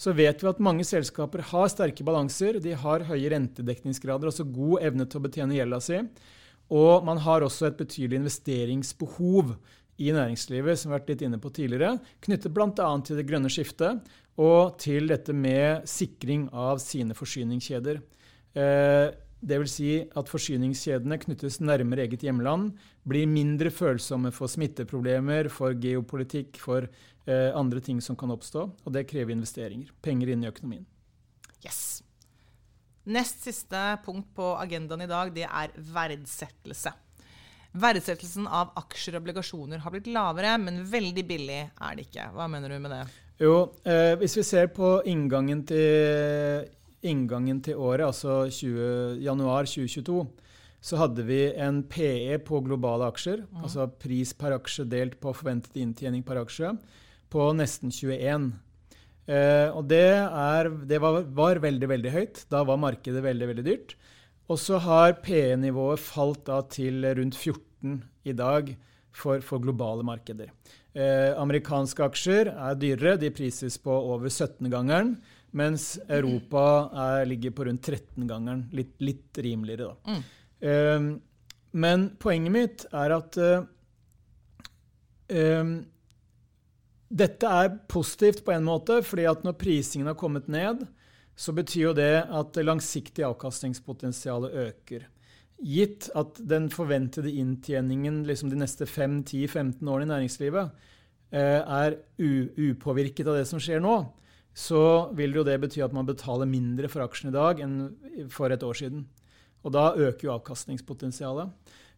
[0.01, 2.59] så vet vi at mange selskaper har sterke balanser.
[2.63, 6.01] De har høye rentedekningsgrader, altså god evne til å betjene gjelda si.
[6.75, 9.57] Og man har også et betydelig investeringsbehov
[9.99, 12.89] i næringslivet, som vi har vært litt inne på tidligere, knyttet bl.a.
[13.07, 14.09] til det grønne skiftet
[14.43, 18.01] og til dette med sikring av sine forsyningskjeder.
[18.59, 19.13] Eh,
[19.45, 19.75] Dvs.
[19.77, 22.73] Si at forsyningskjedene knyttes nærmere eget hjemland,
[23.05, 28.65] blir mindre følsomme for smitteproblemer, for geopolitikk, for eh, andre ting som kan oppstå.
[28.85, 29.93] Og det krever investeringer.
[30.03, 30.87] Penger inn i økonomien.
[31.65, 32.01] Yes.
[33.05, 36.95] Nest siste punkt på agendaen i dag, det er verdsettelse.
[37.75, 42.29] Verdsettelsen av aksjer og obligasjoner har blitt lavere, men veldig billig er det ikke.
[42.37, 43.03] Hva mener du med det?
[43.43, 46.69] Jo, eh, hvis vi ser på inngangen til,
[47.03, 50.21] inngangen til året, altså 20, januar 2022,
[50.85, 53.65] så hadde vi en PE på globale aksjer, mm.
[53.67, 56.77] altså pris per aksje delt på forventet inntjening per aksje,
[57.33, 58.53] på nesten 21.
[59.25, 62.45] Eh, og det, er, det var, var, veldig, veldig høyt.
[62.53, 63.97] Da var markedet veldig, veldig dyrt.
[64.51, 68.75] Og så har PE-nivået falt da til rundt 14 i dag
[69.15, 70.51] for, for globale markeder.
[70.95, 75.17] Eh, amerikanske aksjer er dyrere, de prises på over 17-gangeren.
[75.55, 78.67] Mens Europa er, ligger på rundt 13-gangeren.
[78.75, 80.13] Litt, litt, rimeligere, da.
[80.13, 80.25] Mm.
[80.71, 81.09] Eh,
[81.75, 83.65] men poenget mitt er at eh,
[85.35, 85.73] eh,
[87.15, 90.85] dette er positivt på en måte, fordi at når prisingen har kommet ned,
[91.37, 95.07] så betyr jo det at det langsiktige avkastningspotensialet øker.
[95.65, 100.71] Gitt at den forventede inntjeningen liksom de neste 5-10-15 årene i næringslivet
[101.35, 103.97] eh, er upåvirket av det som skjer nå,
[104.55, 108.55] så vil jo det bety at man betaler mindre for aksjen i dag enn for
[108.55, 109.07] et år siden.
[109.65, 111.51] Og da øker jo avkastningspotensialet.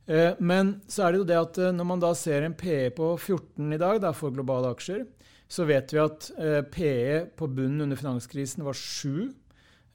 [0.06, 2.92] Eh, men så er det jo det at eh, når man da ser en PE
[2.96, 5.02] på 14 i dag da, for globale aksjer,
[5.48, 9.32] så vet vi at eh, PE på bunnen under finanskrisen var 7.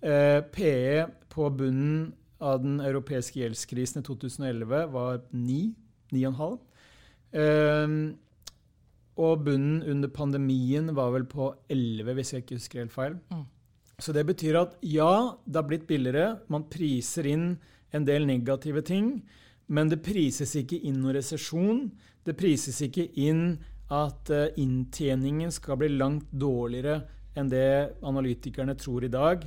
[0.01, 5.73] Eh, PE på bunnen av den europeiske gjeldskrisen i 2011 var 9.
[6.15, 6.59] 9,5.
[7.41, 7.97] Eh,
[9.21, 13.17] og bunnen under pandemien var vel på 11, hvis jeg ikke husker helt feil.
[13.29, 13.43] Mm.
[14.01, 16.39] Så det betyr at ja, det har blitt billigere.
[16.49, 17.51] Man priser inn
[17.93, 19.19] en del negative ting.
[19.71, 21.83] Men det prises ikke inn noen resesjon.
[22.25, 23.59] Det prises ikke inn
[23.91, 27.01] at eh, inntjeningen skal bli langt dårligere
[27.37, 29.43] enn det analytikerne tror i dag.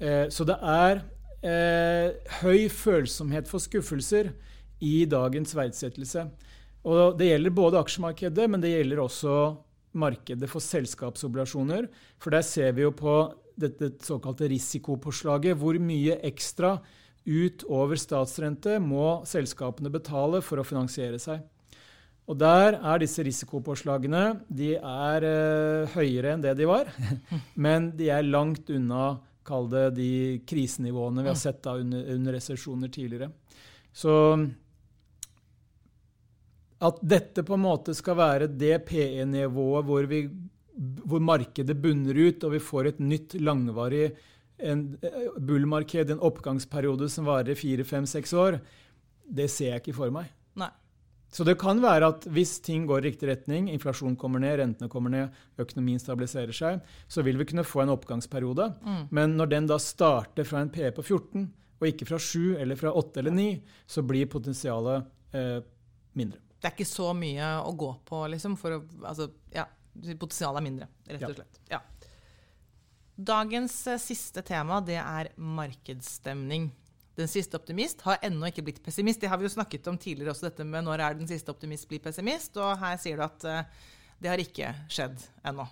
[0.00, 1.02] Eh, så det er
[1.44, 4.32] eh, høy følsomhet for skuffelser
[4.84, 6.26] i dagens verdsettelse.
[6.84, 9.36] Og det gjelder både aksjemarkedet, men det gjelder også
[9.96, 11.88] markedet for selskapsobligasjoner.
[12.20, 13.16] For der ser vi jo på
[13.60, 16.76] dette såkalte risikopåslaget hvor mye ekstra
[17.24, 21.44] utover statsrente må selskapene betale for å finansiere seg.
[22.24, 26.88] Og der er disse risikopåslagene de er eh, høyere enn det de var.
[27.66, 29.14] Men de er langt unna
[29.44, 30.10] kall det de
[30.48, 33.28] krisenivåene vi har sett da under, under resesjoner tidligere.
[33.92, 34.14] Så
[36.84, 42.56] at dette på en måte skal være det PE-nivået hvor, hvor, markedet bunner ut, og
[42.56, 44.08] vi får et nytt langvarig
[44.58, 48.58] bull-marked, en oppgangsperiode som varer fire, fem, seks år,
[49.24, 50.28] det ser jeg ikke for meg.
[51.34, 54.90] Så det kan være at hvis ting går i riktig retning, inflasjonen kommer ned, rentene
[54.90, 58.68] kommer ned, økonomien stabiliserer seg, så vil vi kunne få en oppgangsperiode.
[58.84, 59.00] Mm.
[59.18, 61.48] Men når den da starter fra en PE på 14,
[61.80, 63.48] og ikke fra 7 eller fra 8 eller 9,
[63.96, 65.58] så blir potensialet eh,
[66.14, 66.38] mindre.
[66.54, 68.54] Det er ikke så mye å gå på, liksom?
[68.60, 69.66] For å, altså, ja,
[70.14, 71.60] potensialet er mindre, rett og slett.
[71.72, 71.82] Ja.
[73.14, 76.70] Dagens eh, siste tema det er markedsstemning.
[77.18, 79.20] Den siste optimist har ennå ikke blitt pessimist.
[79.22, 81.86] Det har vi jo snakket om tidligere også, dette med når er den siste optimist
[81.90, 82.56] blir pessimist.
[82.58, 83.92] Og her sier du at uh,
[84.22, 85.68] det har ikke skjedd ennå.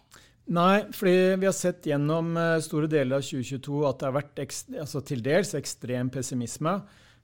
[0.53, 4.41] Nei, fordi vi har sett gjennom eh, store deler av 2022 at det har vært
[4.43, 6.73] altså til dels ekstrem pessimisme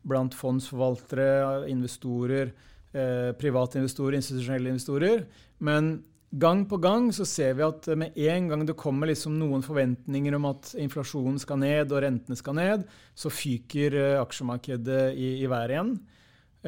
[0.06, 2.52] blant fondsforvaltere, investorer,
[2.94, 5.26] eh, private investorer, institusjonelle investorer.
[5.58, 5.96] Men
[6.30, 10.34] gang på gang så ser vi at med en gang det kommer liksom noen forventninger
[10.36, 12.84] om at inflasjonen skal ned og rentene skal ned,
[13.16, 15.94] så fyker uh, aksjemarkedet i, i været igjen.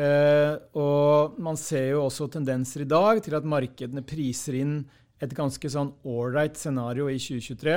[0.01, 4.79] Uh, og man ser jo også tendenser i dag til at markedene priser inn
[5.21, 7.77] et ganske sånn ålreit scenario i 2023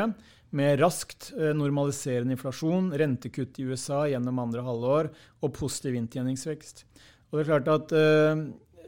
[0.55, 5.11] med raskt uh, normaliserende inflasjon, rentekutt i USA gjennom andre halvår
[5.43, 6.85] og positiv inntjeningsvekst.
[7.27, 7.91] Og det er klart at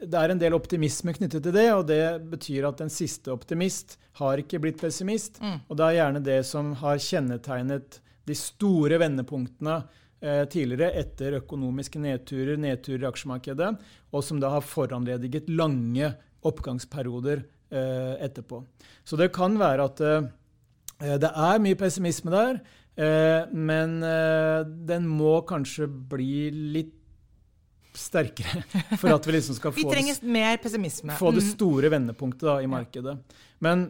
[0.02, 3.96] det er en del optimisme knyttet til det, og det betyr at den siste optimist
[4.20, 5.40] har ikke blitt pessimist.
[5.40, 5.60] Mm.
[5.68, 9.76] Og det er gjerne det som har kjennetegnet de store vendepunktene
[10.20, 13.70] eh, tidligere etter økonomiske nedturer, nedturer i aksjemarkedet,
[14.12, 16.12] og som da har foranlediget lange
[16.46, 18.62] oppgangsperioder eh, etterpå.
[19.04, 20.28] Så det kan være at eh,
[21.22, 22.60] det er mye pessimisme der,
[22.96, 26.94] eh, men eh, den må kanskje bli litt
[27.98, 28.62] sterkere
[29.00, 31.16] for at vi liksom skal få, vi trenger mer pessimisme.
[31.18, 31.52] få det mm.
[31.52, 33.16] store vendepunktet da, i markedet.
[33.64, 33.88] Men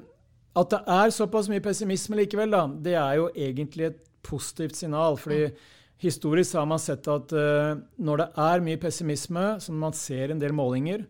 [0.56, 5.18] at det er såpass mye pessimisme likevel, da, det er jo egentlig et positivt signal.
[5.20, 5.72] fordi mm.
[6.02, 10.40] Historisk har man sett at uh, når det er mye pessimisme, som man ser en
[10.42, 11.06] del målinger,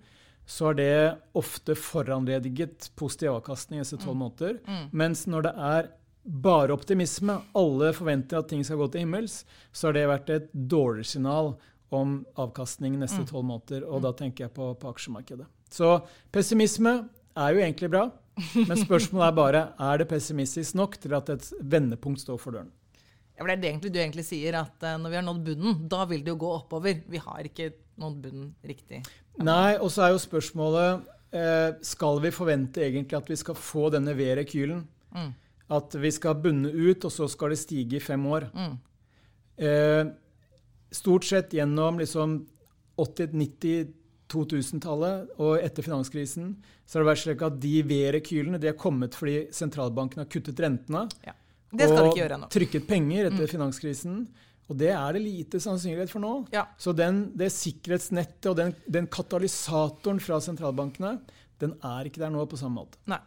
[0.46, 0.98] så har det
[1.34, 4.20] ofte foranlediget positiv avkastning etter tolv mm.
[4.22, 4.58] måneder.
[4.94, 5.88] Mens når det er
[6.26, 9.40] bare optimisme, alle forventer at ting skal gå til himmels,
[9.74, 11.52] så har det vært et dårligere signal
[11.94, 13.28] om avkastning neste mm.
[13.30, 13.50] tolv mm.
[13.52, 13.86] måneder.
[13.88, 15.46] Og da tenker jeg på, på, aksjemarkedet.
[15.72, 15.98] Så
[16.34, 16.96] pessimisme
[17.36, 18.08] er jo egentlig bra,
[18.68, 22.72] men spørsmålet er bare er det pessimistisk nok til at et vendepunkt står for døren.
[23.36, 25.42] Ja, for Det er det egentlig du egentlig sier, at uh, når vi har nådd
[25.44, 27.02] bunnen, da vil det jo gå oppover.
[27.04, 29.02] Vi har ikke nådd bunnen riktig.
[29.44, 31.04] Nei, og så er jo spørsmålet
[31.36, 34.80] uh, skal vi forvente egentlig at vi skal få denne V-rekylen?
[35.12, 35.34] Mm.
[35.76, 38.48] At vi skal bunne ut, og så skal det stige i fem år?
[38.56, 38.78] Mm.
[39.60, 40.14] Uh,
[40.94, 42.40] stort sett gjennom liksom
[42.96, 43.94] 80-, 90-,
[44.32, 49.14] 2000-tallet og etter finanskrisen så har det vært slik at de V-rekylene de er kommet
[49.14, 51.34] fordi sentralbanken har kuttet rentene ja.
[51.86, 53.52] og trykket penger etter mm.
[53.52, 54.18] finanskrisen.
[54.66, 56.32] Og det er det lite sannsynlighet for nå.
[56.54, 56.64] Ja.
[56.78, 61.20] Så den, det sikkerhetsnettet og den, den, katalysatoren fra sentralbankene
[61.62, 62.98] den er ikke der nå på samme måte.
[63.10, 63.20] Nei.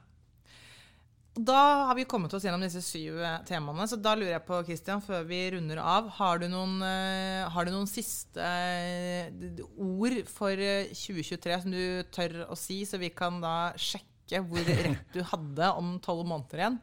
[1.39, 3.85] Da har vi kommet oss gjennom disse syv eh, temaene.
[3.87, 7.67] Så da lurer jeg på, Christian, før vi runder av, har du noen, uh, har
[7.67, 10.59] du noen siste uh, ord for
[10.91, 15.71] 2023 som du tør å si, så vi kan da sjekke hvor rett du hadde
[15.79, 16.79] om tolv måneder igjen?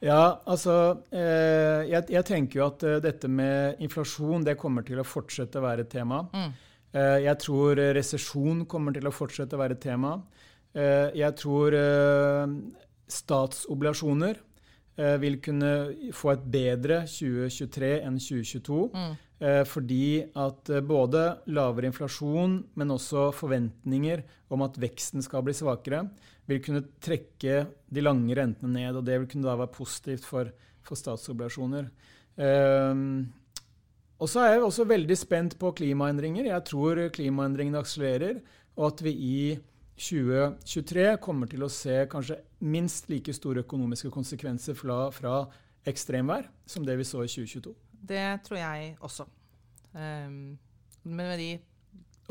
[0.00, 0.74] Ja, altså
[1.12, 5.66] eh, jeg, jeg, tenker jo at dette med inflasjon det kommer til å fortsette å
[5.66, 6.22] være et tema.
[6.32, 6.54] Mm.
[6.96, 10.14] Eh, jeg tror resesjon kommer til å fortsette å være et tema.
[10.72, 11.76] Eh, jeg tror
[13.10, 14.38] statsobligasjoner
[15.00, 15.72] eh, vil kunne
[16.16, 18.84] få et bedre 2023 enn 2022.
[18.94, 19.18] Mm.
[19.40, 25.54] Eh, fordi at eh, både lavere inflasjon, men også forventninger om at veksten skal bli
[25.56, 26.04] svakere,
[26.50, 28.98] vil kunne trekke de lange rentene ned.
[29.00, 30.52] Og det vil kunne da være positivt for,
[30.84, 31.88] for statsobligasjoner.
[32.36, 33.04] Eh,
[34.20, 36.50] og så er jeg også veldig spent på klimaendringer.
[36.50, 38.42] Jeg tror klimaendringene akselererer,
[38.76, 39.40] og at vi i
[40.00, 45.42] 2023 kommer til å se kanskje minst like store økonomiske konsekvenser fra, fra
[45.88, 47.74] ekstremvær som det vi så i 2022.
[48.10, 49.26] Det tror jeg også.
[49.92, 50.56] Um,
[51.04, 51.50] men med de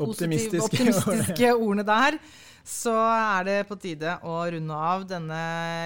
[0.00, 2.18] optimistiske, optimistiske ordene der,
[2.66, 5.40] så er det på tide å runde av denne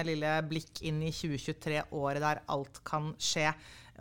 [0.07, 3.51] lille blikk inn i 2023, året der alt kan skje.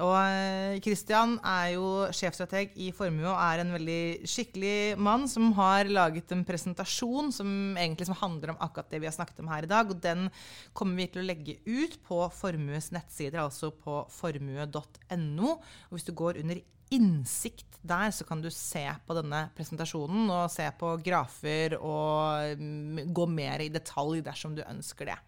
[0.03, 5.53] Og Kristian eh, er jo sjefstrateg i Formue og er en veldig skikkelig mann som
[5.59, 9.53] har laget en presentasjon som egentlig som handler om akkurat det vi har snakket om
[9.53, 9.93] her i dag.
[9.93, 10.27] Og den
[10.75, 15.55] kommer vi til å legge ut på Formues nettsider, altså på formue.no.
[15.55, 16.63] Og hvis du går under
[16.95, 23.13] innsikt der, så kan du se på denne presentasjonen og se på grafer og mm,
[23.15, 25.19] gå mer i detalj dersom du ønsker det.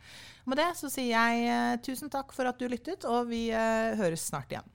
[0.46, 3.98] Med det så sier jeg eh, tusen takk for at du lyttet, og vi eh,
[3.98, 4.66] høres snart igjen.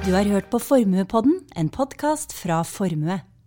[0.00, 3.29] Du har hørt på Formuepodden, en podkast fra Formue.